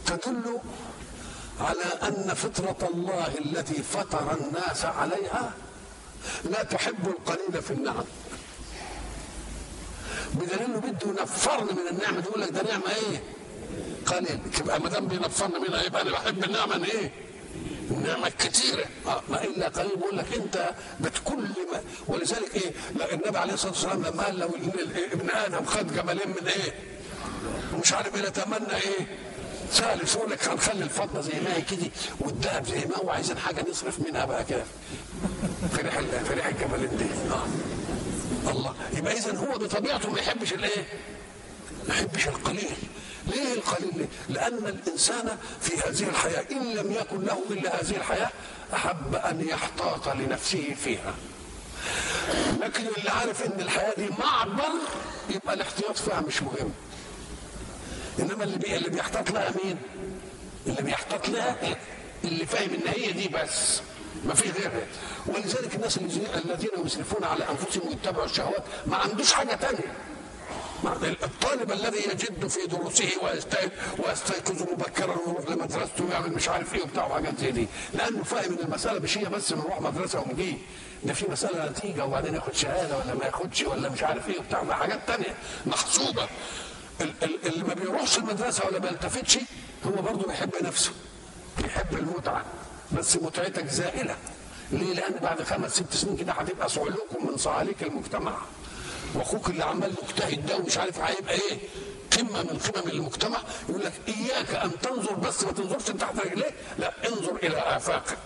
تدل 0.06 0.60
على 1.60 1.84
أن 2.08 2.34
فطرة 2.34 2.90
الله 2.94 3.28
التي 3.46 3.84
فطر 3.84 4.38
الناس 4.42 4.86
عليها 4.86 5.52
لا 6.44 6.64
تحب 6.64 7.08
القليل 7.08 7.62
في 7.62 7.72
النعم 7.72 8.04
بدليل 10.34 10.62
إنه 10.62 10.80
بده 10.80 11.10
ينفرني 11.22 11.72
من 11.72 11.88
النعمة 11.92 12.20
يقول 12.20 12.42
لك 12.42 12.50
ده 12.50 12.62
نعمة 12.64 12.84
إيه؟ 12.90 13.24
قليل 14.06 14.40
يبقى 14.60 14.80
ما 14.80 14.90
دام 14.90 15.08
بينفرني 15.08 15.60
منها 15.60 15.84
يبقى 15.84 16.02
أنا 16.02 16.12
بحب 16.12 16.44
النعمة 16.44 16.76
إن 16.76 16.84
إيه؟ 16.84 17.12
النعمه 17.92 18.28
الكثيره 18.28 18.86
آه 19.08 19.22
ما 19.30 19.44
إلا 19.44 19.68
قليل 19.68 19.96
بيقول 19.96 20.18
لك 20.18 20.34
أنت 20.34 20.70
بتكل 21.00 21.38
ما 21.72 21.82
ولذلك 22.08 22.56
إيه؟ 22.56 22.72
النبي 23.14 23.38
عليه 23.38 23.54
الصلاة 23.54 23.72
والسلام 23.72 24.04
لما 24.04 24.24
قال 24.24 24.40
لو 24.40 24.48
ال- 24.56 25.12
ابن 25.12 25.30
آدم 25.30 25.66
خد 25.66 25.94
جملين 25.96 26.30
من 26.30 26.48
إيه؟ 26.48 26.74
ومش 27.74 27.94
عارف 27.94 28.16
نتمنى 28.16 28.76
إيه؟ 28.76 29.18
ثالث 29.74 30.16
يقول 30.16 30.32
لك 30.32 30.48
هنخلي 30.48 30.84
الفضة 30.84 31.22
زي 31.22 31.40
ما 31.40 31.56
هي 31.56 31.62
كده 31.62 31.90
والذهب 32.20 32.66
زي 32.66 32.86
ما 32.86 32.98
هو 32.98 33.10
عايزين 33.10 33.38
حاجة 33.38 33.66
نصرف 33.70 34.00
منها 34.00 34.26
بقى 34.26 34.44
كده. 34.44 34.64
فرح 35.72 36.00
فرح 36.24 36.46
الجمالين 36.46 36.98
دي. 36.98 37.06
آه. 37.34 38.52
الله. 38.52 38.76
يبقى 38.98 39.14
اذا 39.14 39.38
هو 39.38 39.58
بطبيعته 39.58 40.10
ما 40.12 40.20
يحبش 40.20 40.54
الإيه؟ 40.54 40.86
ما 41.88 41.94
يحبش 41.96 42.28
القليل. 42.28 42.70
ليه 43.28 43.54
القليل؟ 43.54 43.92
ليه؟ 43.98 44.08
لأن 44.30 44.54
الإنسان 44.68 45.38
في 45.62 45.78
هذه 45.78 46.10
الحياة 46.10 46.46
إن 46.52 46.74
لم 46.74 46.92
يكن 46.92 47.22
له 47.22 47.38
إلا 47.50 47.82
هذه 47.82 47.96
الحياة 47.98 48.30
أحب 48.74 49.16
أن 49.16 49.48
يحتاط 49.50 50.08
لنفسه 50.10 50.76
فيها. 50.84 51.14
لكن 52.62 52.84
اللي 52.98 53.10
عارف 53.10 53.44
إن 53.46 53.60
الحياة 53.62 53.94
دي 53.98 54.10
معبر 54.20 54.70
يبقى 55.30 55.54
الاحتياط 55.54 55.98
فيها 55.98 56.22
مش 56.22 56.42
مهم. 56.44 56.72
إنما 58.20 58.44
اللي 58.44 58.58
بي... 58.58 58.76
اللي 58.78 58.90
بيحتاط 58.90 59.32
لها 59.32 59.52
مين؟ 59.64 59.78
اللي 60.68 60.82
بيحتاط 60.82 61.30
لها 61.30 61.56
اللي 62.24 62.46
فاهم 62.46 62.70
إن 62.70 62.88
هي 62.88 63.12
دي 63.12 63.28
بس. 63.28 63.82
ما 64.26 64.34
في 64.34 64.50
غيرها. 64.52 64.86
ولذلك 65.26 65.76
الناس 65.76 65.98
الذين 66.46 66.70
يسرفون 66.86 67.24
على 67.24 67.50
أنفسهم 67.50 67.88
ويتبعوا 67.88 68.26
الشهوات 68.26 68.64
ما 68.86 68.98
عندوش 68.98 69.34
حاجة 69.34 69.56
تانية. 69.56 69.94
الطالب 71.24 71.72
الذي 71.72 71.98
يجد 71.98 72.48
في 72.48 72.68
دروسه 72.68 73.10
ويستيقظ 74.08 74.62
مبكرا 74.74 75.16
ويروح 75.28 75.50
لمدرسته 75.50 76.06
ويعمل 76.06 76.34
مش 76.34 76.50
عارف 76.50 76.76
إيه 76.76 76.82
وبتاع 76.82 77.06
وحاجات 77.08 77.40
زي 77.40 77.52
دي. 77.52 77.68
لأنه 77.94 78.24
فاهم 78.24 78.54
إن 78.54 78.60
المسألة 78.66 79.00
مش 79.00 79.18
هي 79.18 79.26
بس 79.26 79.54
نروح 79.54 79.82
مدرسة 79.82 80.20
ونجي 80.20 80.58
ده 81.04 81.14
في 81.14 81.26
مسألة 81.32 81.70
نتيجة 81.70 82.06
وبعدين 82.06 82.36
ياخد 82.36 82.54
شهادة 82.56 82.98
ولا 82.98 83.14
ما 83.14 83.26
ياخدش 83.26 83.62
ولا 83.62 83.90
مش 83.90 84.04
عارف 84.04 84.30
إيه 84.30 84.40
وبتاع. 84.40 84.74
حاجات 84.76 85.00
تانية. 85.08 85.36
محسوبه 85.66 86.28
اللي 87.02 87.64
ما 87.64 87.74
بيروحش 87.74 88.18
المدرسة 88.18 88.66
ولا 88.68 88.80
ما 88.80 88.88
يلتفتش 88.88 89.38
هو 89.86 90.02
برضه 90.02 90.28
بيحب 90.28 90.50
نفسه 90.62 90.92
بيحب 91.58 91.94
المتعة 91.98 92.46
بس 92.92 93.16
متعتك 93.18 93.68
زائلة. 93.68 94.16
ليه؟ 94.72 94.94
لأن 94.94 95.14
بعد 95.22 95.44
خمس 95.44 95.72
ست 95.72 95.94
سنين 95.94 96.18
كده 96.18 96.32
هتبقى 96.34 96.70
صعلوك 96.70 97.08
من 97.30 97.38
صعاليك 97.38 97.84
المجتمع. 97.84 98.38
وأخوك 99.16 99.50
اللي 99.50 99.64
عمال 99.64 99.94
مجتهد 100.04 100.46
ده 100.46 100.58
ومش 100.58 100.78
عارف 100.78 101.00
هيبقى 101.00 101.34
إيه 101.34 101.60
قمة 102.18 102.42
من 102.44 102.60
قمم 102.60 102.88
المجتمع 102.92 103.38
يقول 103.70 103.84
لك 103.86 103.94
إياك 104.08 104.56
أن 104.56 104.72
تنظر 104.82 105.14
بس 105.14 105.44
ما 105.44 105.52
تنظرش 105.52 105.84
تحت 105.84 106.20
رجليه 106.26 106.52
لا 106.80 106.94
انظر 107.08 107.36
إلى 107.36 107.58
آفاقك. 107.58 108.18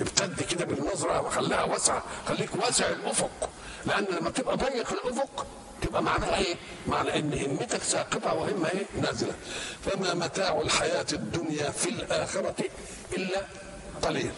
ابتد 0.00 0.42
كده 0.42 0.64
بالنظرة 0.64 1.20
وخليها 1.20 1.62
واسعة 1.64 2.02
خليك 2.28 2.50
واسع 2.56 2.88
الأفق. 2.88 3.50
لأن 3.86 4.04
لما 4.04 4.30
تبقى 4.30 4.56
ضيق 4.56 4.92
الافق 4.92 5.46
تبقى 5.82 6.02
معناها 6.02 6.36
إيه؟ 6.38 6.54
معنى 6.86 7.18
إن 7.18 7.32
همتك 7.50 7.82
ساقطة 7.82 8.34
وهمة 8.34 8.68
إيه؟ 8.68 8.86
نازلة 9.02 9.34
فما 9.84 10.14
متاع 10.14 10.60
الحياة 10.60 11.06
الدنيا 11.12 11.70
في 11.70 11.88
الآخرة 11.88 12.54
إلا 13.16 13.46
قليل. 14.02 14.32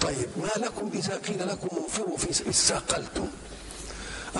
طيب 0.00 0.28
ما 0.36 0.50
لكم 0.64 0.90
إذا 0.94 1.16
قيل 1.16 1.48
لكم 1.48 1.68
انفروا 1.84 2.16
في 2.16 2.30
استثقلتم 2.50 3.28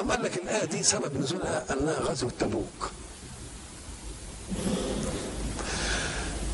أم 0.01 0.11
قال 0.11 0.23
لك 0.23 0.37
الآية 0.37 0.65
دي 0.65 0.83
سبب 0.83 1.17
نزولها 1.21 1.65
أنها 1.73 1.95
غزوة 2.01 2.31
تبوك 2.41 2.91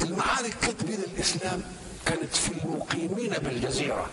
المعارك 0.02 0.56
كانت 0.62 0.84
بين 0.84 0.98
الإسلام 1.14 1.62
كانت 2.06 2.34
في 2.36 2.52
المقيمين 2.64 3.30
بالجزيرة 3.32 4.10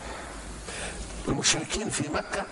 المشركين 1.27 1.89
في 1.89 2.09
مكة 2.13 2.45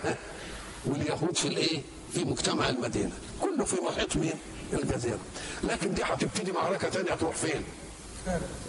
واليهود 0.86 1.38
في 1.38 1.48
الإيه؟ 1.48 1.82
في 2.14 2.24
مجتمع 2.26 2.70
المدينة 2.70 3.12
كله 3.42 3.66
في 3.66 3.76
محيط 3.82 4.16
مين؟ 4.16 4.34
الجزيرة 4.74 5.20
لكن 5.64 5.94
دي 5.94 6.04
هتبتدي 6.04 6.52
معركة 6.52 6.90
ثانية 6.90 7.12
تروح 7.16 7.36
فين؟ 7.36 7.64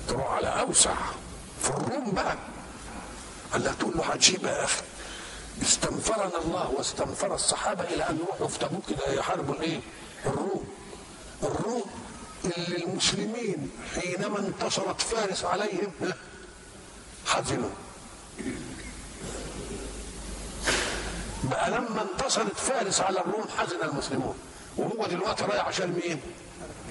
تروح 0.09 0.31
على 0.31 0.47
أوسع 0.47 0.95
في 1.63 1.71
الروم 1.71 2.11
بقى 2.11 2.37
قال 3.53 3.79
تقول 3.79 3.97
له 3.97 4.05
عجيبة 4.07 4.51
يا 4.51 4.65
أخي 4.65 4.83
استنفرنا 5.63 6.39
الله 6.45 6.71
واستنفر 6.71 7.35
الصحابة 7.35 7.85
إلى 7.85 8.11
أن 8.11 8.17
يروحوا 8.19 8.49
في 8.49 8.59
تبوك 8.59 8.83
كده 8.89 9.13
يحاربوا 9.13 9.55
الإيه؟ 9.55 9.81
الروم 10.27 10.65
الروم 11.43 11.85
اللي 12.45 12.85
المسلمين 12.85 13.71
حينما 13.95 14.39
انتصرت 14.39 15.01
فارس 15.01 15.45
عليهم 15.45 15.93
حزنوا 17.27 17.71
بقى 21.53 21.71
لما 21.71 22.03
انتصرت 22.03 22.57
فارس 22.57 23.01
على 23.01 23.21
الروم 23.21 23.45
حزن 23.59 23.83
المسلمون. 23.83 24.35
وهو 24.77 25.07
دلوقتي 25.07 25.45
رايح 25.45 25.67
عشان 25.67 26.01
مين؟ 26.05 26.21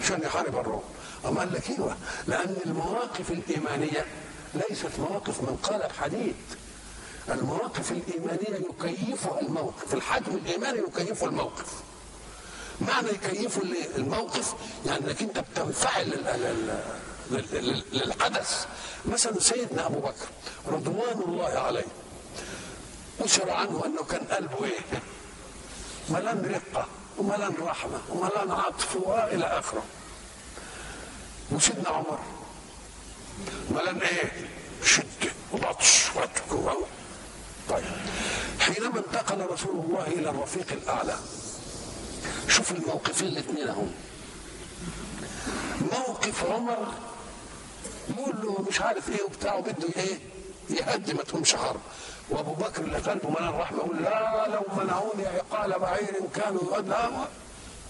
عشان 0.03 0.21
يحارب 0.23 0.55
الروم. 0.57 0.83
أما 1.25 1.39
قال 1.39 1.53
لك 1.53 1.69
إيوه 1.69 1.97
لأن 2.27 2.55
المواقف 2.65 3.31
الإيمانية 3.31 4.05
ليست 4.53 4.99
مواقف 4.99 5.41
من 5.41 5.57
قالب 5.63 5.91
حديد 6.01 6.35
المواقف 7.29 7.91
الإيمانية 7.91 8.65
يكيفها 8.69 9.41
الموقف 9.41 9.93
الحجم 9.93 10.35
الإيماني 10.35 10.79
يكيفه 10.79 11.27
الموقف. 11.27 11.65
معنى 12.81 13.09
يكيفه 13.09 13.61
الموقف 13.97 14.53
يعني 14.85 15.05
إنك 15.07 15.21
أنت 15.21 15.39
بتنفعل 15.39 16.09
للحدث. 17.93 18.65
مثلا 19.05 19.39
سيدنا 19.39 19.85
أبو 19.85 19.99
بكر 19.99 20.27
رضوان 20.67 21.21
الله 21.27 21.59
عليه 21.59 21.85
أشر 23.21 23.49
عنه 23.51 23.85
انه 23.85 24.03
كان 24.03 24.23
قلبه 24.23 24.65
إيه؟ 24.65 24.79
ملان 26.09 26.61
رقة 26.73 26.87
وملان 27.17 27.53
رحمة 27.61 27.99
وملان 28.09 28.51
عطف 28.51 28.95
وإلى 28.95 29.45
آخره 29.45 29.83
وسيدنا 31.51 31.89
عمر 31.89 32.19
ملان 33.71 34.01
إيه؟ 34.01 34.31
شده 34.85 35.31
وبطش 35.53 36.07
وتك 36.15 36.75
طيب 37.69 37.85
حينما 38.59 38.99
انتقل 38.99 39.45
رسول 39.51 39.85
الله 39.85 40.07
إلى 40.07 40.29
الرفيق 40.29 40.71
الأعلى 40.71 41.15
شوف 42.47 42.71
الموقفين 42.71 43.27
الاثنين 43.27 43.67
اهم 43.67 43.91
موقف 45.91 46.45
عمر 46.51 46.93
يقول 48.09 48.35
له 48.43 48.65
مش 48.69 48.81
عارف 48.81 49.09
إيه 49.09 49.23
وبتاع 49.23 49.55
وبده 49.55 49.87
إيه 49.97 50.19
تقومش 51.27 51.55
حرب 51.55 51.81
وأبو 52.29 52.53
بكر 52.53 52.81
اللي 52.81 52.97
قلبه 52.97 53.29
ملان 53.29 53.49
رحمه 53.59 53.77
يقول 53.77 54.03
لا 54.03 54.47
لو 54.47 54.83
منعوني 54.83 55.27
عقال 55.27 55.79
بعير 55.79 56.15
كانوا 56.35 56.77
لا 56.81 57.09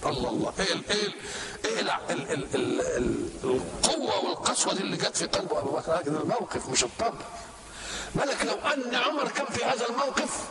الله 0.06 0.30
الله. 0.30 0.54
إيه 0.60 0.74
ال 0.74 0.84
إيه 0.92 1.06
ال 1.06 1.14
إيه 1.66 1.80
ال 1.80 1.90
ال 2.12 2.32
ال 2.34 2.56
ال 2.56 2.82
ال 2.82 3.30
القوة 3.44 4.26
والقسوة 4.26 4.74
اللي 4.74 4.98
جت 4.98 5.18
في 5.18 5.26
قلبه 5.26 5.60
أبو 5.60 5.70
بكر. 5.70 5.96
لكن 5.96 6.16
الموقف 6.16 6.70
مش 6.70 6.84
الطبع. 6.84 7.26
بالك 8.16 8.46
لو 8.46 8.54
أن 8.74 8.96
عمر 8.96 9.28
كان 9.28 9.46
في 9.46 9.66
هذا 9.66 9.86
الموقف 9.90 10.50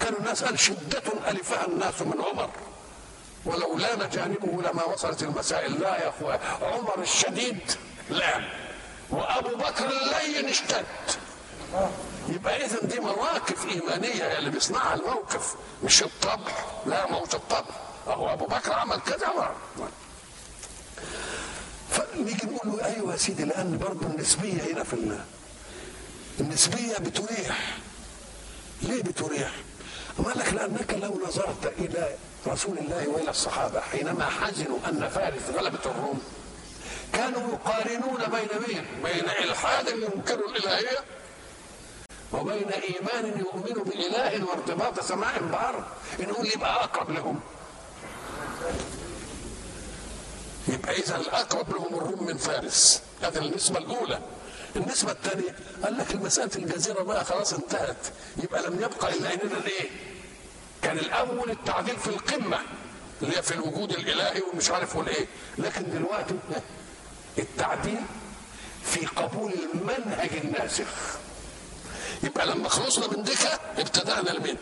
كانوا 0.00 0.18
الناس 0.18 0.44
قال 0.44 0.58
شدة 0.58 1.02
ألفها 1.28 1.66
الناس 1.66 2.02
من 2.02 2.22
عمر. 2.32 2.50
ولو 3.46 3.78
لأن 3.78 4.08
جانبه 4.08 4.62
لما 4.70 4.84
وصلت 4.84 5.22
المسائل. 5.22 5.80
لا 5.80 6.02
يا 6.04 6.08
أخوان 6.08 6.38
عمر 6.62 6.98
الشديد 7.02 7.72
لا 8.10 8.40
وأبو 9.12 9.56
بكر 9.56 9.88
اللين 9.90 10.48
اشتد. 10.48 10.86
يبقى 12.28 12.64
اذا 12.66 12.78
دي 12.82 13.00
مواقف 13.00 13.66
إيمانية 13.68 14.38
اللي 14.38 14.50
بيصنعها 14.50 14.94
الموقف 14.94 15.54
مش 15.84 16.02
الطبع. 16.02 16.52
لا 16.86 17.10
موت 17.10 17.34
الطبع. 17.34 17.74
أهو 18.06 18.32
أبو 18.32 18.46
بكر 18.46 18.72
عمل 18.72 19.00
كذا 19.00 19.54
فنيجي 21.90 22.46
نقول 22.46 22.72
له 22.78 22.84
أيوه 22.84 23.12
يا 23.12 23.16
سيدي 23.16 23.44
لأن 23.44 23.78
برضه 23.78 24.06
النسبية 24.06 24.62
هنا 24.72 24.84
في 24.84 24.92
الله 24.94 25.24
النسبية 26.40 26.96
بتريح. 26.98 27.78
ليه 28.82 29.02
بتريح؟ 29.02 29.50
قال 30.24 30.38
لك 30.38 30.52
لأنك 30.54 30.94
لو 30.94 31.20
نظرت 31.28 31.72
إلى 31.78 32.16
رسول 32.46 32.78
الله 32.78 33.08
وإلى 33.08 33.30
الصحابة 33.30 33.80
حينما 33.80 34.24
حزنوا 34.26 34.78
أن 34.88 35.08
فارس 35.08 35.42
غلبت 35.58 35.86
الروم 35.86 36.20
كانوا 37.12 37.52
يقارنون 37.52 38.20
بين 38.30 38.48
مين؟ 38.68 38.84
بين 39.04 39.24
إلحاد 39.30 39.88
ينكر 39.88 40.34
الإلهية 40.48 40.98
وبين 42.32 42.68
إيمان 42.68 43.38
يؤمن 43.40 43.82
باله 43.84 44.44
وارتباط 44.44 45.00
سماء 45.00 45.38
بارض 45.42 45.84
نقول 46.20 46.46
يبقى 46.46 46.84
أقرب 46.84 47.10
لهم. 47.10 47.40
يبقى 50.68 50.92
إذا 50.98 51.16
الأقرب 51.16 51.70
لهم 51.70 51.94
الروم 51.94 52.26
من 52.26 52.36
فارس. 52.36 53.02
هذه 53.22 53.38
النسبة 53.38 53.78
الأولى. 53.78 54.18
النسبة 54.76 55.12
الثانية 55.12 55.54
قال 55.84 55.98
لك 55.98 56.14
المسألة 56.14 56.50
الجزيرة 56.56 57.02
بقى 57.02 57.24
خلاص 57.24 57.52
انتهت. 57.52 58.06
يبقى 58.44 58.62
لم 58.62 58.74
يبقى 58.82 59.12
إلا 59.14 59.32
إننا 59.34 59.56
الإيه؟ 59.56 59.90
كان 60.82 60.98
الأول 60.98 61.50
التعديل 61.50 61.96
في 61.96 62.08
القمة 62.08 62.58
اللي 63.22 63.36
هي 63.36 63.42
في 63.42 63.54
الوجود 63.54 63.90
الإلهي 63.92 64.42
ومش 64.52 64.70
عارف 64.70 64.96
والإيه. 64.96 65.26
لكن 65.58 65.90
دلوقتي 65.90 66.34
التعديل 67.38 68.00
في 68.84 69.06
قبول 69.06 69.52
المنهج 69.52 70.30
الناسخ. 70.44 70.86
يبقى 72.22 72.46
لما 72.46 72.68
خلصنا 72.68 73.06
من 73.06 73.22
دكة 73.22 73.60
ابتدأنا 73.78 74.30
لمين؟ 74.30 74.56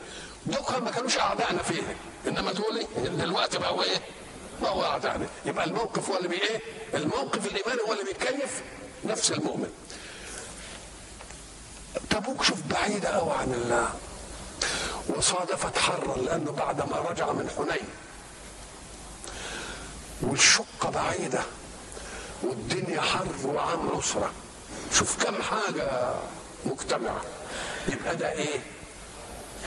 دكة 0.46 0.78
ما 0.78 0.90
كانوش 0.90 1.18
أعدائنا 1.18 1.62
فيها 1.62 1.94
إنما 2.26 2.52
دول 2.52 2.86
دلوقتي 2.96 3.58
بقوا 3.58 3.82
إيه؟ 3.82 4.00
بقوا 4.62 4.84
أعدائنا. 4.84 5.26
يبقى 5.46 5.64
الموقف 5.64 6.10
هو 6.10 6.16
اللي 6.16 6.34
إيه؟ 6.34 6.60
الموقف 6.94 7.46
الإيماني 7.46 7.80
هو 7.88 7.92
اللي 7.92 8.04
بيكيف 8.04 8.62
نفس 9.04 9.32
المؤمن. 9.32 9.70
تبوك 12.10 12.42
شوف 12.42 12.58
بعيدة 12.70 13.08
أوي 13.08 13.32
عن 13.32 13.52
الله. 13.54 13.90
وصادفت 15.08 15.78
حرا 15.78 16.16
لأنه 16.16 16.52
بعدما 16.52 16.96
رجع 16.96 17.32
من 17.32 17.50
حنين. 17.56 17.88
والشقة 20.22 20.90
بعيدة. 20.90 21.42
والدنيا 22.42 23.00
حر 23.00 23.26
وعام 23.44 23.88
عسرة 23.96 24.32
شوف 24.92 25.24
كم 25.24 25.42
حاجة 25.42 26.14
مجتمعة 26.66 27.20
يبقى 27.88 28.16
ده 28.16 28.32
إيه؟ 28.32 28.60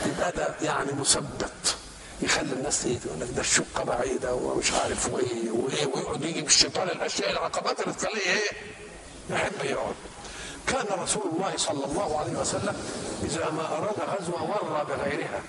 يبقى 0.06 0.32
ده 0.32 0.54
يعني 0.62 0.92
مثبت. 0.92 1.76
يخلي 2.22 2.52
الناس 2.52 2.86
إيه 2.86 2.98
تقول 2.98 3.20
لك 3.20 3.28
ده 3.30 3.40
الشقة 3.40 3.84
بعيدة 3.84 4.34
ومش 4.34 4.72
عارف 4.72 5.12
وإيه 5.12 5.50
وإيه 5.50 5.86
ويقعد 5.86 6.24
يجي 6.24 6.42
بالشيطان 6.42 6.88
الأشياء 6.88 7.30
العقبات 7.30 7.80
اللي 7.80 7.94
تخليه 7.94 8.20
إيه؟ 8.26 8.50
يحب 9.30 9.64
يقعد. 9.64 9.94
كان 10.66 11.00
رسول 11.02 11.22
الله 11.32 11.52
صلى 11.56 11.84
الله 11.84 12.18
عليه 12.18 12.32
وسلم 12.32 12.76
إذا 13.22 13.50
ما 13.50 13.66
أراد 13.78 13.94
غزوة 14.20 14.42
ورى 14.42 14.84
بغيرها. 14.84 15.42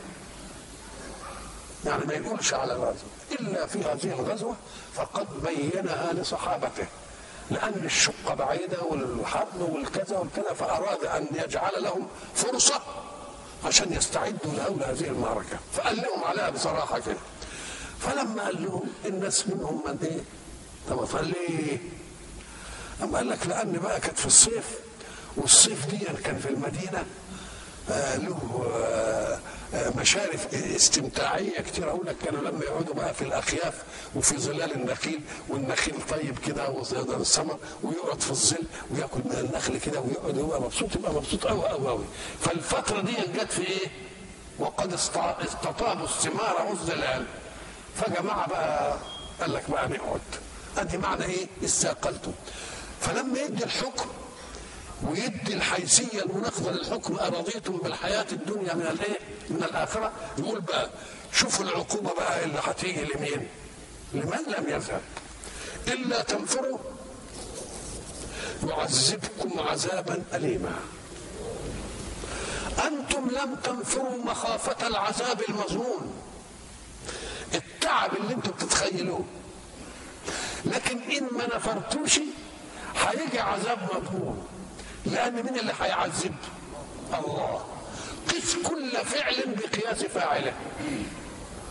يعني 1.86 2.06
ما 2.06 2.14
يقولش 2.14 2.54
على 2.54 2.74
الغزوة. 2.74 3.10
إلا 3.40 3.66
في 3.68 3.80
هذه 3.80 4.20
الغزوة 4.20 4.56
فقد 4.96 5.28
بينها 5.44 6.14
لصحابته. 6.14 6.86
لأن 7.52 7.82
الشقه 7.86 8.34
بعيده 8.34 8.82
والحرب 8.82 9.62
والكذا 9.62 10.18
والكذا 10.18 10.54
فأراد 10.54 11.06
أن 11.06 11.28
يجعل 11.44 11.84
لهم 11.84 12.08
فرصة 12.36 12.82
عشان 13.66 13.94
يستعدوا 13.94 14.52
لأول 14.58 14.84
هذه 14.84 15.08
المعركة. 15.08 15.58
فقال 15.74 15.98
لهم 15.98 16.24
عليها 16.24 16.50
بصراحة 16.50 17.00
كده. 17.00 17.16
فلما 18.00 18.44
قال 18.44 18.64
لهم 18.64 18.84
الناس 19.06 19.48
منهم 19.48 19.84
من 19.88 19.98
إيه؟ 20.08 20.22
طب 20.90 21.00
قال 21.00 21.28
ليه 21.50 21.78
أم 23.04 23.16
قال 23.16 23.30
لك 23.30 23.48
لأن 23.48 23.72
بقى 23.72 24.00
كانت 24.00 24.20
في 24.20 24.26
الصيف 24.26 24.80
والصيف 25.38 25.86
دي 25.86 25.98
كان 26.24 26.38
في 26.40 26.50
المدينة 26.50 27.06
آه 27.92 28.16
له 28.18 28.66
آه 28.76 29.40
مشارف 29.74 30.54
استمتاعية 30.54 31.60
كتير 31.62 31.90
أقول 31.90 32.08
لك 32.08 32.16
كانوا 32.26 32.42
لما 32.42 32.64
يقعدوا 32.66 32.94
بقى 32.94 33.14
في 33.14 33.22
الأخياف 33.22 33.74
وفي 34.16 34.38
ظلال 34.38 34.74
النخيل 34.76 35.22
والنخيل 35.50 35.96
طيب 36.10 36.40
كده 36.40 36.70
وزيادة 36.70 37.18
السمر 37.18 37.58
ويقعد 37.84 38.22
في 38.22 38.32
الظل 38.32 38.64
وياكل 38.92 39.20
من 39.26 39.32
النخل 39.50 39.78
كده 39.78 40.00
ويقعد 40.00 40.38
يبقى 40.38 40.62
مبسوط 40.62 40.96
يبقى 40.96 41.14
مبسوط 41.14 41.46
قوي 41.48 41.68
قوي 41.68 41.88
قوي 41.88 42.06
فالفترة 42.42 43.02
دي 43.02 43.12
جت 43.36 43.52
في 43.52 43.62
إيه؟ 43.68 43.88
وقد 44.60 44.94
استطابوا 44.94 46.04
الثمار 46.06 46.66
والظلال 46.70 47.26
فجماعة 47.96 48.50
بقى 48.50 48.98
قال 49.42 49.54
لك 49.54 49.70
بقى 49.70 49.88
نقعد. 49.90 50.22
أدي 50.78 50.98
معنى 50.98 51.26
إيه؟ 51.26 51.48
استثقلتم 51.66 52.32
فلما 53.02 53.40
يدي 53.40 53.64
الحكم 53.64 54.06
ويدي 55.10 55.54
الحيثية 55.54 56.22
المناقضه 56.24 56.72
للحكم 56.72 57.16
ارضيتم 57.20 57.78
بالحياة 57.78 58.26
الدنيا 58.32 58.74
من 58.74 58.82
الايه؟ 58.82 59.20
من 59.50 59.64
الآخرة؟ 59.64 60.12
يقول 60.38 60.62
بقى 60.62 60.90
شوفوا 61.34 61.66
العقوبة 61.66 62.14
بقى 62.14 62.44
اللي 62.44 62.60
هتيجي 62.64 63.02
لمين؟ 63.16 63.48
لمن 64.14 64.40
لم 64.58 64.70
يذهب 64.70 65.02
إلا 65.88 66.22
تنفروا. 66.22 66.78
يعذبكم 68.64 69.60
عذابا 69.60 70.24
اليما. 70.34 70.76
أنتم 72.88 73.30
لم 73.30 73.56
تنفروا 73.56 74.18
مخافة 74.26 74.88
العذاب 74.88 75.42
المظنون. 75.50 76.14
التعب 77.56 78.12
اللي 78.18 78.34
أنتم 78.34 78.52
بتتخيلوه. 78.52 79.26
لكن 80.66 81.00
إن 81.02 81.24
ما 81.32 81.56
نفرتوش 81.56 82.20
هيجي 82.96 83.40
عذاب 83.40 83.80
مضمون 83.96 84.48
لأن 85.06 85.34
مين 85.34 85.60
اللي 85.60 85.74
هيعذب 85.82 86.36
الله. 87.20 87.66
قس 88.30 88.56
كل 88.56 88.92
فعل 88.92 89.36
بقياس 89.56 90.04
فاعله. 90.04 90.54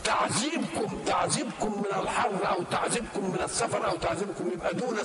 تعذيبكم 0.05 0.99
تعذيبكم 1.07 1.79
من 1.79 2.01
الحر 2.03 2.49
أو 2.49 2.63
تعذيبكم 2.63 3.31
من 3.31 3.41
السفر 3.45 3.91
أو 3.91 3.97
تعذيبكم 3.97 4.51
يبقى 4.53 4.75
دون 4.75 4.97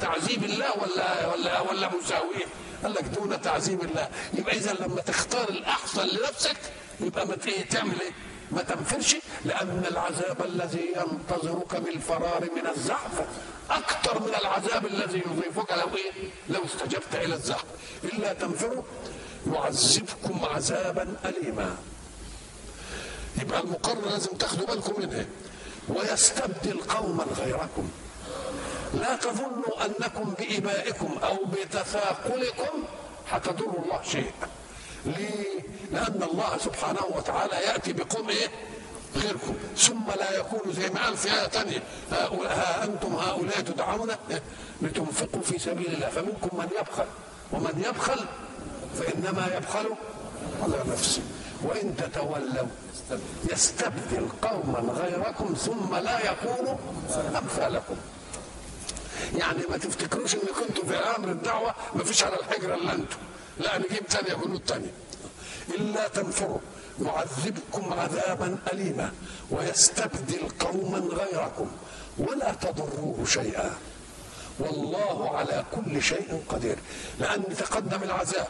تعذيب 0.00 0.44
الله 0.44 0.66
ولا 0.82 1.26
ولا 1.26 1.60
ولا 1.60 1.90
مساوية؟ 1.96 2.44
قال 2.82 2.92
لك 2.92 3.04
دون 3.04 3.40
تعذيب 3.40 3.82
الله. 3.82 4.08
يبقى 4.34 4.56
إذا 4.56 4.72
لما 4.72 5.00
تختار 5.00 5.48
الاحسن 5.48 6.06
لنفسك 6.06 6.56
يبقى 7.00 7.26
ما 7.26 7.36
تعمل 7.70 8.00
إيه؟ 8.00 8.12
ما 8.50 8.62
تنفرش 8.62 9.16
لأن 9.44 9.84
العذاب 9.90 10.44
الذي 10.44 10.94
ينتظرك 10.96 11.76
بالفرار 11.76 12.48
من 12.56 12.66
الزحف 12.66 13.24
أكثر 13.70 14.20
من 14.22 14.34
العذاب 14.40 14.86
الذي 14.86 15.18
يضيفك 15.18 15.72
لو 15.72 15.96
إيه؟ 15.96 16.12
لو 16.48 16.64
استجبت 16.64 17.14
إلى 17.14 17.34
الزحف 17.34 17.64
إلا 18.04 18.32
تنفروا 18.32 18.82
يعذبكم 19.52 20.44
عذابا 20.44 21.16
اليما 21.24 21.76
يبقى 23.42 23.60
المقرر 23.60 24.08
لازم 24.08 24.36
تاخدوا 24.36 24.66
بالكم 24.66 25.00
منها 25.00 25.26
ويستبدل 25.88 26.80
قوما 26.80 27.24
غيركم 27.24 27.90
لا 28.94 29.16
تظنوا 29.16 29.84
أنكم 29.86 30.34
بإبائكم 30.38 31.18
أو 31.22 31.38
بتثاقلكم 31.44 32.84
هتضروا 33.30 33.84
الله 33.84 34.02
شيء 34.02 34.32
ليه؟ 35.04 35.60
لأن 35.92 36.22
الله 36.32 36.58
سبحانه 36.58 37.04
وتعالى 37.16 37.54
يأتي 37.56 37.92
بقوم 37.92 38.28
إيه؟ 38.28 38.48
غيركم. 39.16 39.54
ثم 39.76 40.06
لا 40.18 40.38
يكون 40.38 40.72
زي 40.72 40.90
ما 40.90 41.04
قال 41.04 41.16
في 41.16 41.28
آية 41.32 41.48
ثانية 41.48 41.82
ها 42.12 42.84
أنتم 42.84 43.14
هؤلاء 43.14 43.60
تدعون 43.60 44.10
لتنفقوا 44.82 45.42
في 45.42 45.58
سبيل 45.58 45.94
الله. 45.94 46.08
فمنكم 46.08 46.58
من 46.58 46.68
يبخل. 46.80 47.06
ومن 47.52 47.84
يبخل 47.88 48.20
فإنما 48.98 49.56
يبخل 49.56 49.86
على 50.62 50.76
نفسه. 50.92 51.22
وإن 51.62 51.96
تتولوا 51.96 52.66
يستبدل 53.52 54.28
قوما 54.42 54.78
غيركم 54.92 55.54
ثم 55.54 55.96
لا 55.96 56.30
يكونوا 56.32 56.76
أمثالكم. 57.38 57.96
يعني 59.34 59.62
ما 59.70 59.76
تفتكروش 59.76 60.34
إن 60.34 60.40
كنتوا 60.40 60.84
في 60.84 60.96
أمر 60.96 61.28
الدعوة؟ 61.28 61.74
ما 61.94 62.04
فيش 62.04 62.22
على 62.22 62.36
الحجره 62.36 62.74
إلا 62.74 62.92
أنتم 62.92 63.16
لا 63.58 63.78
نجيب 63.78 64.06
ثانية 64.08 64.34
جنود 64.34 64.62
ثانية. 64.66 64.90
إلا 65.68 66.08
تنفروا. 66.08 66.58
يعذبكم 67.02 67.92
عذابا 67.92 68.58
اليما 68.72 69.12
ويستبدل 69.50 70.48
قوما 70.60 70.98
غيركم 70.98 71.70
ولا 72.18 72.54
تضروه 72.54 73.24
شيئا. 73.26 73.74
والله 74.58 75.36
على 75.36 75.64
كل 75.74 76.02
شيء 76.02 76.44
قدير. 76.48 76.78
لأن 77.20 77.56
تقدم 77.56 78.02
العذاب 78.02 78.48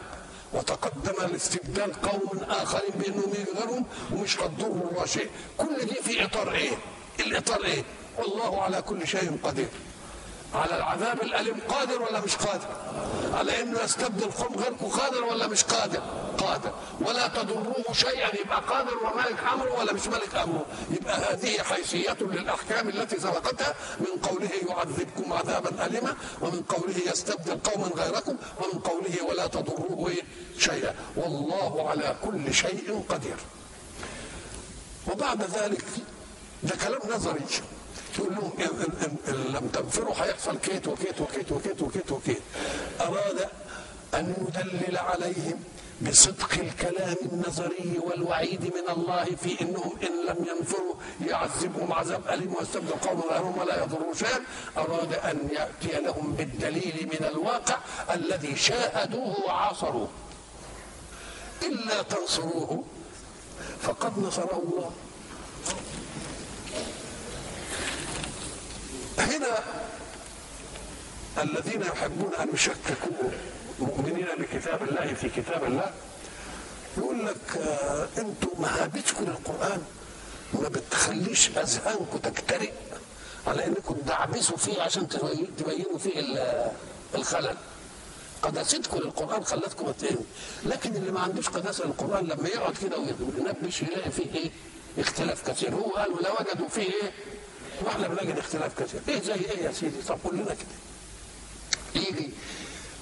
وتقدم 0.53 1.25
الاستبدال 1.25 2.01
قوم 2.01 2.39
آخرين 2.49 2.91
بأنهم 2.95 3.33
يغيرهم 3.33 3.85
ومش 4.13 4.37
قدروا 4.37 4.89
الله 4.91 5.05
شيء. 5.05 5.29
كل 5.57 5.85
دي 5.85 5.95
في 5.95 6.23
إطار 6.23 6.51
إيه؟ 6.51 6.77
الإطار 7.19 7.63
إيه؟ 7.63 7.83
والله 8.17 8.61
على 8.61 8.81
كل 8.81 9.07
شيء 9.07 9.37
قدير. 9.43 9.67
على 10.57 10.77
العذاب 10.77 11.21
الأليم 11.21 11.59
قادر 11.69 12.01
ولا 12.01 12.21
مش 12.21 12.35
قادر؟ 12.35 12.67
على 13.33 13.61
إنه 13.61 13.79
يستبدل 13.83 14.31
قوم 14.31 14.55
غيركم 14.55 14.87
قادر 14.87 15.23
ولا 15.23 15.47
مش 15.47 15.63
قادر؟ 15.63 16.01
قادر. 16.37 16.71
ولا 17.01 17.27
تضروه 17.27 17.93
شيئا 17.93 18.35
يبقى 18.41 18.61
قادر 18.61 18.97
وملك 18.97 19.39
أمره 19.53 19.79
ولا 19.79 19.93
مش 19.93 20.07
ملك 20.07 20.35
أمره. 20.35 20.65
يبقى 20.91 21.33
هذه 21.33 21.63
حيثية 21.63 22.17
للأحكام 22.21 22.89
التي 22.89 23.19
سبقتها. 23.19 23.75
من 23.99 24.21
قوله 24.23 24.49
يعذبكم 24.69 25.33
عذابا 25.33 25.85
اليما 25.85 26.15
ومن 26.41 26.61
قوله 26.61 26.95
يستبدل 27.07 27.59
قوما 27.59 27.87
غيركم 27.87 28.37
ومن 28.59 28.79
قوله 28.79 29.23
ولا 29.29 29.47
تضروه 29.47 30.11
شيئا. 30.57 30.95
والله 31.15 31.89
على 31.89 32.15
كل 32.25 32.53
شيء 32.53 33.05
قدير. 33.09 33.37
وبعد 35.11 35.43
ذلك 35.43 35.85
ده 36.63 36.75
كلام 36.75 37.15
نظري. 37.15 37.45
تقول 38.17 38.51
إن, 38.59 39.17
إن 39.27 39.53
لم 39.53 39.67
تنفروا 39.67 40.13
هيحصل 40.15 40.57
كيت 40.57 40.87
وكيت 40.87 41.21
وكيت 41.21 41.51
وكيت 41.51 41.81
وكيت 41.81 42.11
وكيت. 42.11 42.41
أراد 43.01 43.49
أن 44.13 44.33
يدلل 44.47 44.97
عليهم 44.97 45.59
بصدق 46.01 46.53
الكلام 46.53 47.15
النظري 47.31 47.99
والوعيد 48.05 48.63
من 48.63 48.89
الله 48.97 49.25
في 49.25 49.61
إنهم 49.61 49.91
إن 50.03 50.25
لم 50.29 50.45
ينفروا 50.45 50.93
يعذبهم 51.25 51.93
عذاب 51.93 52.21
أليم 52.29 52.55
ويستبدل 52.55 52.91
قوم 52.91 53.21
غيرهم 53.21 53.57
ولا 53.57 53.83
يضروا 53.83 54.13
شيئا. 54.13 54.41
أراد 54.77 55.13
أن 55.13 55.49
يأتي 55.51 56.01
لهم 56.01 56.35
بالدليل 56.37 57.09
من 57.13 57.27
الواقع 57.27 57.77
الذي 58.13 58.55
شاهدوه 58.55 59.45
وعاصروه. 59.47 60.09
إلا 61.63 62.01
تنصروه 62.01 62.83
فقد 63.81 64.19
نصره 64.19 64.63
الله. 64.63 64.91
هنا 69.27 69.59
الذين 71.43 71.81
يحبون 71.81 72.33
أن 72.35 72.47
يشككوا 72.53 73.29
مؤمنين 73.79 74.27
بكتاب 74.39 74.83
الله 74.83 75.13
في 75.13 75.29
كتاب 75.29 75.63
الله 75.63 75.91
يقول 76.97 77.25
لك 77.25 77.57
آه 77.57 78.07
أنتوا 78.17 78.49
مهابتكم 78.59 79.23
للقرآن 79.25 79.81
ما 80.53 80.69
بتخليش 80.69 81.49
أذهانكم 81.57 82.17
تجترئ 82.17 82.71
على 83.47 83.65
إنكم 83.65 83.93
تدعبسوا 83.95 84.57
فيه 84.57 84.81
عشان 84.81 85.07
تبينوا 85.57 85.97
فيه 85.97 86.35
الخلل. 87.15 87.57
قداستكم 88.41 88.97
للقرآن 88.97 89.43
خلتكم 89.43 89.91
تاني 89.91 90.19
لكن 90.65 90.95
اللي 90.95 91.11
ما 91.11 91.19
عندوش 91.19 91.49
قداسة 91.49 91.85
للقرآن 91.85 92.25
لما 92.25 92.47
يقعد 92.49 92.77
كده 92.77 92.97
وينبش 92.97 93.81
يلاقي 93.81 94.11
فيه 94.11 94.33
إيه؟ 94.35 94.51
اختلاف 94.99 95.49
كثير. 95.49 95.73
هو 95.75 95.89
قال 95.91 96.11
لو 96.11 96.33
وجدوا 96.39 96.67
فيه 96.67 96.81
إيه؟ 96.81 97.11
وإحنا 97.85 98.07
بنجد 98.07 98.37
اختلاف 98.37 98.79
كثير 98.83 99.01
إيه 99.09 99.21
زي 99.21 99.33
إيه 99.33 99.63
يا 99.63 99.71
سيدي 99.71 100.01
طب 100.07 100.17
قول 100.23 100.35
لنا 100.35 100.45
كده 100.53 102.01
يجي 102.03 102.29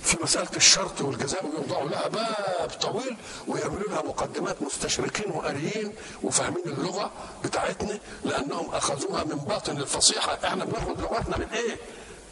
في 0.03 0.17
مسألة 0.23 0.49
الشرط 0.55 1.01
والجزاء 1.01 1.45
ويوضعوا 1.45 1.89
لها 1.89 2.07
باب 2.07 2.69
طويل 2.81 3.17
ويعملوا 3.47 3.89
لها 3.89 4.01
مقدمات 4.01 4.61
مستشرقين 4.61 5.31
وقاريين 5.31 5.93
وفاهمين 6.23 6.63
اللغة 6.65 7.11
بتاعتنا 7.43 7.99
لأنهم 8.23 8.69
أخذوها 8.75 9.23
من 9.23 9.35
باطن 9.35 9.77
الفصيحة 9.77 10.37
إحنا 10.47 10.65
بناخد 10.65 11.01
لغتنا 11.01 11.37
من 11.37 11.47
إيه؟ 11.53 11.75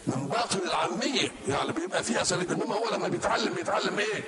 من 0.08 0.28
باطن 0.28 0.60
العامية 0.68 1.32
يعني 1.48 1.72
بيبقى 1.72 2.04
فيها 2.04 2.22
أساليب 2.22 2.52
إنما 2.52 2.76
هو 2.76 2.90
لما 2.92 3.08
بيتعلم 3.08 3.54
بيتعلم 3.54 4.00
إيه؟ 4.00 4.24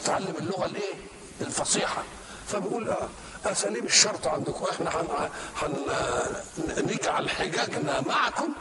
بيتعلم 0.00 0.34
اللغة 0.38 0.66
الإيه؟ 0.66 0.94
الفصيحة 1.40 2.02
فبيقول 2.48 2.88
آه 2.88 3.08
اساليب 3.46 3.84
الشرط 3.84 4.26
عندكم. 4.26 4.64
إحنا 4.64 4.90
هن 4.90 5.30
هن 5.62 6.86
نجعل 6.86 7.30
حجاجنا 7.30 8.00
معكم 8.00 8.52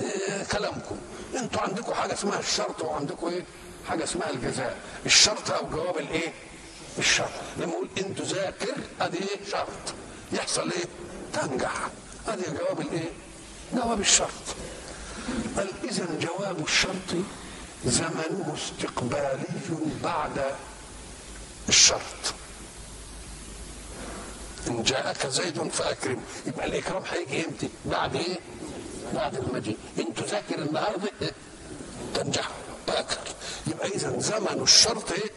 إيه 0.00 0.44
كلامكم. 0.44 0.96
أنتوا 1.36 1.60
عندكم 1.62 1.94
حاجة 1.94 2.12
اسمها 2.12 2.38
الشرط 2.40 2.82
وعندكم 2.82 3.26
إيه؟ 3.26 3.44
حاجة 3.88 4.04
اسمها 4.04 4.30
الجزاء. 4.30 4.76
الشرط 5.06 5.50
أو 5.50 5.66
جواب 5.66 5.98
الإيه؟ 5.98 6.32
الشرط. 6.98 7.30
لما 7.56 7.72
أقول 7.72 7.88
أنتوا 7.98 8.24
ذاكر 8.24 8.74
أدي 9.00 9.18
إيه؟ 9.18 9.50
شرط. 9.50 9.94
يحصل 10.32 10.70
إيه؟ 10.72 10.84
تنجح. 11.32 11.88
أدي 12.28 12.42
جواب 12.42 12.80
الإيه؟ 12.80 13.08
جواب 13.72 14.00
الشرط. 14.00 14.30
قال 15.56 15.68
اذا 15.84 16.06
جواب 16.20 16.64
الشرط 16.64 17.10
زمنه 17.84 18.54
استقبالي 18.54 19.44
بعد 20.04 20.44
الشرط. 21.68 22.34
إن 24.68 24.82
جاءك 24.82 25.26
زيد 25.26 25.68
فأكرم 25.68 26.20
يبقى 26.46 26.66
الاكرام 26.66 27.02
هيجي 27.10 27.46
إمتى؟ 27.46 27.68
بعد 27.84 28.16
إيه؟ 28.16 28.36
بعد 29.14 29.34
المجيء 29.34 29.76
أنتوا 29.98 30.26
ذاكر 30.26 30.58
النهارده 30.58 31.10
إيه؟ 31.22 31.32
تنجحوا 32.14 32.54
باكر 32.88 33.18
يبقى 33.66 33.88
إذا 33.88 34.18
زمن 34.18 34.62
الشرط 34.62 35.12
إيه؟ 35.12 35.30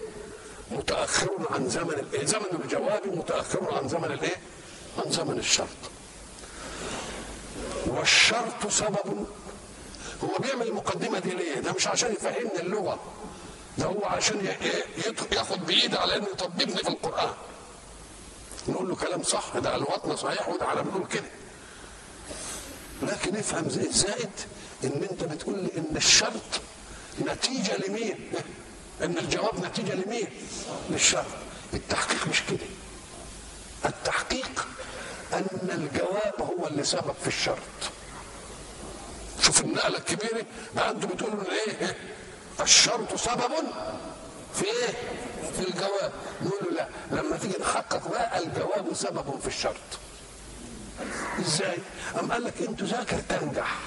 متاخر 0.72 1.48
عن 1.50 1.70
زمن 1.70 1.94
الايه؟ 1.94 2.26
زمن 2.26 2.62
الجواب 2.64 3.08
متاخر 3.08 3.74
عن 3.78 3.88
زمن 3.90 4.06
الايه؟ 4.12 4.36
عن 5.06 5.12
زمن 5.12 5.40
الشرط 5.40 5.68
والشرط 7.88 8.68
سبب 8.70 9.26
هو 10.24 10.38
بيعمل 10.40 10.68
المقدمه 10.68 11.20
دي 11.20 11.30
ليه؟ 11.30 11.56
ده 11.60 11.72
مش 11.74 11.88
عشان 11.88 12.12
يفهمني 12.12 12.60
اللغة 12.60 13.00
ده 13.78 13.86
هو 13.86 14.06
عشان 14.06 14.46
ياخد 15.32 15.66
بايدي 15.66 15.98
على 15.98 16.16
إنه 16.16 16.28
يطببني 16.34 16.76
في 16.78 16.88
القرآن 16.90 17.30
نقول 18.70 18.90
له 18.90 18.96
كلام 18.96 19.24
صح 19.24 19.58
ده 19.58 19.76
الوطن 19.76 20.16
صحيح 20.16 20.50
وده 20.50 20.66
على 20.66 20.84
بنقول 20.84 21.08
كده 21.08 21.30
لكن 23.02 23.36
افهم 23.36 23.70
زائد 23.70 24.30
إن 24.84 25.08
أنت 25.12 25.24
بتقول 25.24 25.60
لي 25.64 25.70
إن 25.78 25.98
الشرط 25.98 26.62
نتيجة 27.28 27.78
لمين؟ 27.88 28.32
إن 29.04 29.18
الجواب 29.18 29.66
نتيجة 29.66 29.94
لمين؟ 29.96 30.28
للشرط 30.90 31.26
التحقيق 31.74 32.28
مش 32.28 32.44
كده 32.50 32.66
التحقيق 33.86 34.68
أن 35.34 35.48
الجواب 35.72 36.34
هو 36.42 36.68
اللي 36.68 36.84
سبب 36.84 37.14
في 37.22 37.28
الشرط 37.28 37.58
شوف 39.42 39.62
النقلة 39.62 39.98
الكبيرة 39.98 40.46
ده 40.76 40.90
أنتوا 40.92 41.10
بتقولوا 41.10 41.44
إيه؟ 41.52 41.98
الشرط 42.62 43.16
سبب 43.16 43.52
في 44.54 44.66
إيه؟ 44.66 44.94
في 45.58 45.70
الجواب 45.70 46.12
نقول 46.42 46.76
له 46.76 46.88
لا 47.12 47.22
لما 47.22 47.38
تيجي 47.38 47.58
نحقق 47.62 48.08
بقى 48.08 48.40
الجواب 48.44 48.94
سبب 48.94 49.40
في 49.42 49.48
الشرط 49.48 49.76
إزاي؟ 51.40 51.78
قام 52.16 52.32
قال 52.32 52.44
لك 52.44 52.54
أنتوا 52.62 52.88
ذاكر 52.88 53.20
تنجح 53.30 53.78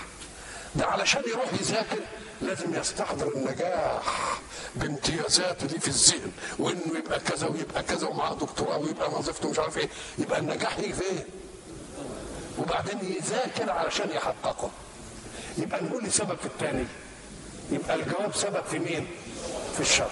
ده 0.74 0.86
علشان 0.86 1.22
يروح 1.28 1.52
يذاكر 1.60 1.98
لازم 2.42 2.74
يستحضر 2.74 3.28
النجاح 3.34 4.38
بامتيازاته 4.76 5.66
دي 5.66 5.80
في 5.80 5.88
الذهن 5.88 6.32
وإنه 6.58 6.98
يبقى 6.98 7.20
كذا 7.20 7.46
ويبقى 7.46 7.82
كذا 7.82 8.06
ومعاه 8.06 8.34
دكتوراه 8.34 8.78
ويبقى 8.78 9.10
وظيفته 9.10 9.50
مش 9.50 9.58
عارف 9.58 9.78
إيه 9.78 9.88
يبقى 10.18 10.38
النجاح 10.38 10.78
يجي 10.78 10.92
فين؟ 10.92 11.24
وبعدين 12.58 12.98
يذاكر 13.20 13.70
علشان 13.70 14.10
يحققه 14.10 14.70
يبقى 15.58 15.84
نقول 15.84 16.12
سبب 16.12 16.36
في 16.38 16.46
الثاني 16.46 16.86
يبقى 17.70 17.94
الجواب 17.94 18.34
سبب 18.34 18.64
في 18.70 18.78
مين؟ 18.78 19.06
في 19.74 19.80
الشر. 19.80 20.10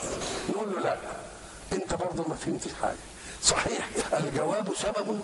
نقول 0.49 0.73
له 0.73 0.81
لا 0.81 0.97
انت 1.73 1.95
برضه 1.95 2.29
ما 2.29 2.35
فهمتش 2.35 2.71
حاجة. 2.83 2.97
صحيح 3.43 3.89
الجواب 4.13 4.75
سبب 4.77 5.21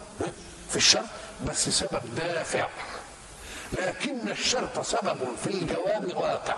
في 0.70 0.76
الشر 0.76 1.04
بس 1.46 1.68
سبب 1.68 2.14
دافع. 2.16 2.68
لكن 3.78 4.28
الشرط 4.28 4.80
سبب 4.80 5.18
في 5.44 5.50
الجواب 5.50 6.16
واقع. 6.16 6.56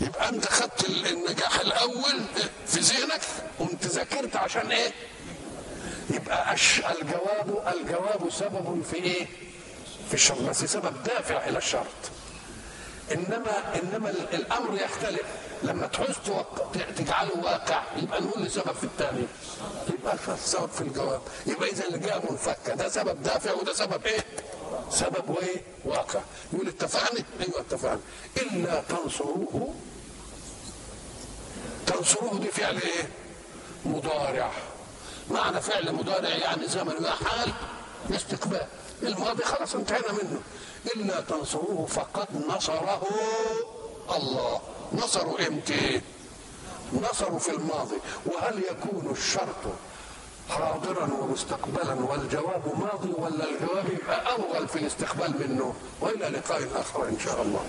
يبقى 0.00 0.28
انت 0.28 0.46
خدت 0.48 0.88
النجاح 0.88 1.60
الأول 1.60 2.20
في 2.66 2.80
ذهنك 2.80 3.20
قمت 3.58 3.86
ذاكرت 3.86 4.36
عشان 4.36 4.70
إيه؟ 4.72 4.92
يبقى 6.10 6.54
الجواب 7.00 7.74
الجواب 7.76 8.30
سبب 8.30 8.82
في 8.90 8.96
إيه؟ 8.96 9.26
في 10.08 10.14
الشر 10.14 10.34
بس 10.34 10.64
سبب 10.64 11.02
دافع 11.02 11.48
إلى 11.48 11.58
الشرط. 11.58 11.86
إنما 13.12 13.74
إنما 13.82 14.10
الأمر 14.10 14.74
يختلف. 14.74 15.22
لما 15.62 15.86
تعوز 15.86 16.14
تجعله 16.96 17.36
واقع 17.42 17.82
يبقى 17.96 18.20
نقول 18.22 18.42
لسبب 18.42 18.72
في 18.72 18.84
الثاني 18.84 19.24
يبقى 19.94 20.16
السبب 20.28 20.68
في 20.70 20.80
الجواب. 20.80 21.20
يبقى 21.46 21.68
إذا 21.70 21.84
اللي 21.86 21.98
جاء 21.98 22.30
منفكة 22.30 22.74
ده 22.74 22.88
سبب 22.88 23.22
دافع 23.22 23.52
وده 23.52 23.72
سبب 23.74 24.06
إيه؟ 24.06 24.24
سبب 24.90 25.28
وإيه؟ 25.28 25.62
واقع. 25.84 26.20
يقول 26.52 26.68
اتفقنا؟ 26.68 27.24
أيوه 27.40 27.60
اتفقنا. 27.60 28.00
إلا 28.36 28.82
تنصروه. 28.88 29.74
تنصروه 31.86 32.38
دي 32.38 32.48
فعل 32.48 32.74
إيه؟ 32.76 33.08
مضارع. 33.84 34.50
معنى 35.30 35.60
فعل 35.60 35.92
مضارع 35.94 36.28
يعني 36.28 36.68
زمن 36.68 37.06
حال 37.06 37.52
استقبال. 38.14 38.66
الماضي 39.02 39.44
خلاص 39.44 39.74
انتهينا 39.74 40.12
منه. 40.12 40.40
إلا 40.96 41.20
تنصروه 41.20 41.86
فقد 41.86 42.28
نصره. 42.48 43.02
الله 44.16 44.60
نصروا 44.92 45.48
إمتى؟ 45.48 46.00
نصروا 46.92 47.38
في 47.38 47.50
الماضي. 47.50 47.96
وهل 48.26 48.62
يكون 48.70 49.10
الشرط 49.10 49.62
حاضرا 50.48 51.10
ومستقبلا 51.20 51.94
والجواب 51.94 52.62
ماضي 52.78 53.12
ولا 53.18 53.44
الجواب 53.44 53.84
يبقى 53.92 54.32
أول 54.32 54.68
في 54.68 54.76
الاستقبال 54.78 55.34
منه؟ 55.48 55.74
وإلى 56.00 56.28
لقاء 56.28 56.68
آخر 56.76 57.08
إن 57.08 57.18
شاء 57.18 57.42
الله. 57.42 57.64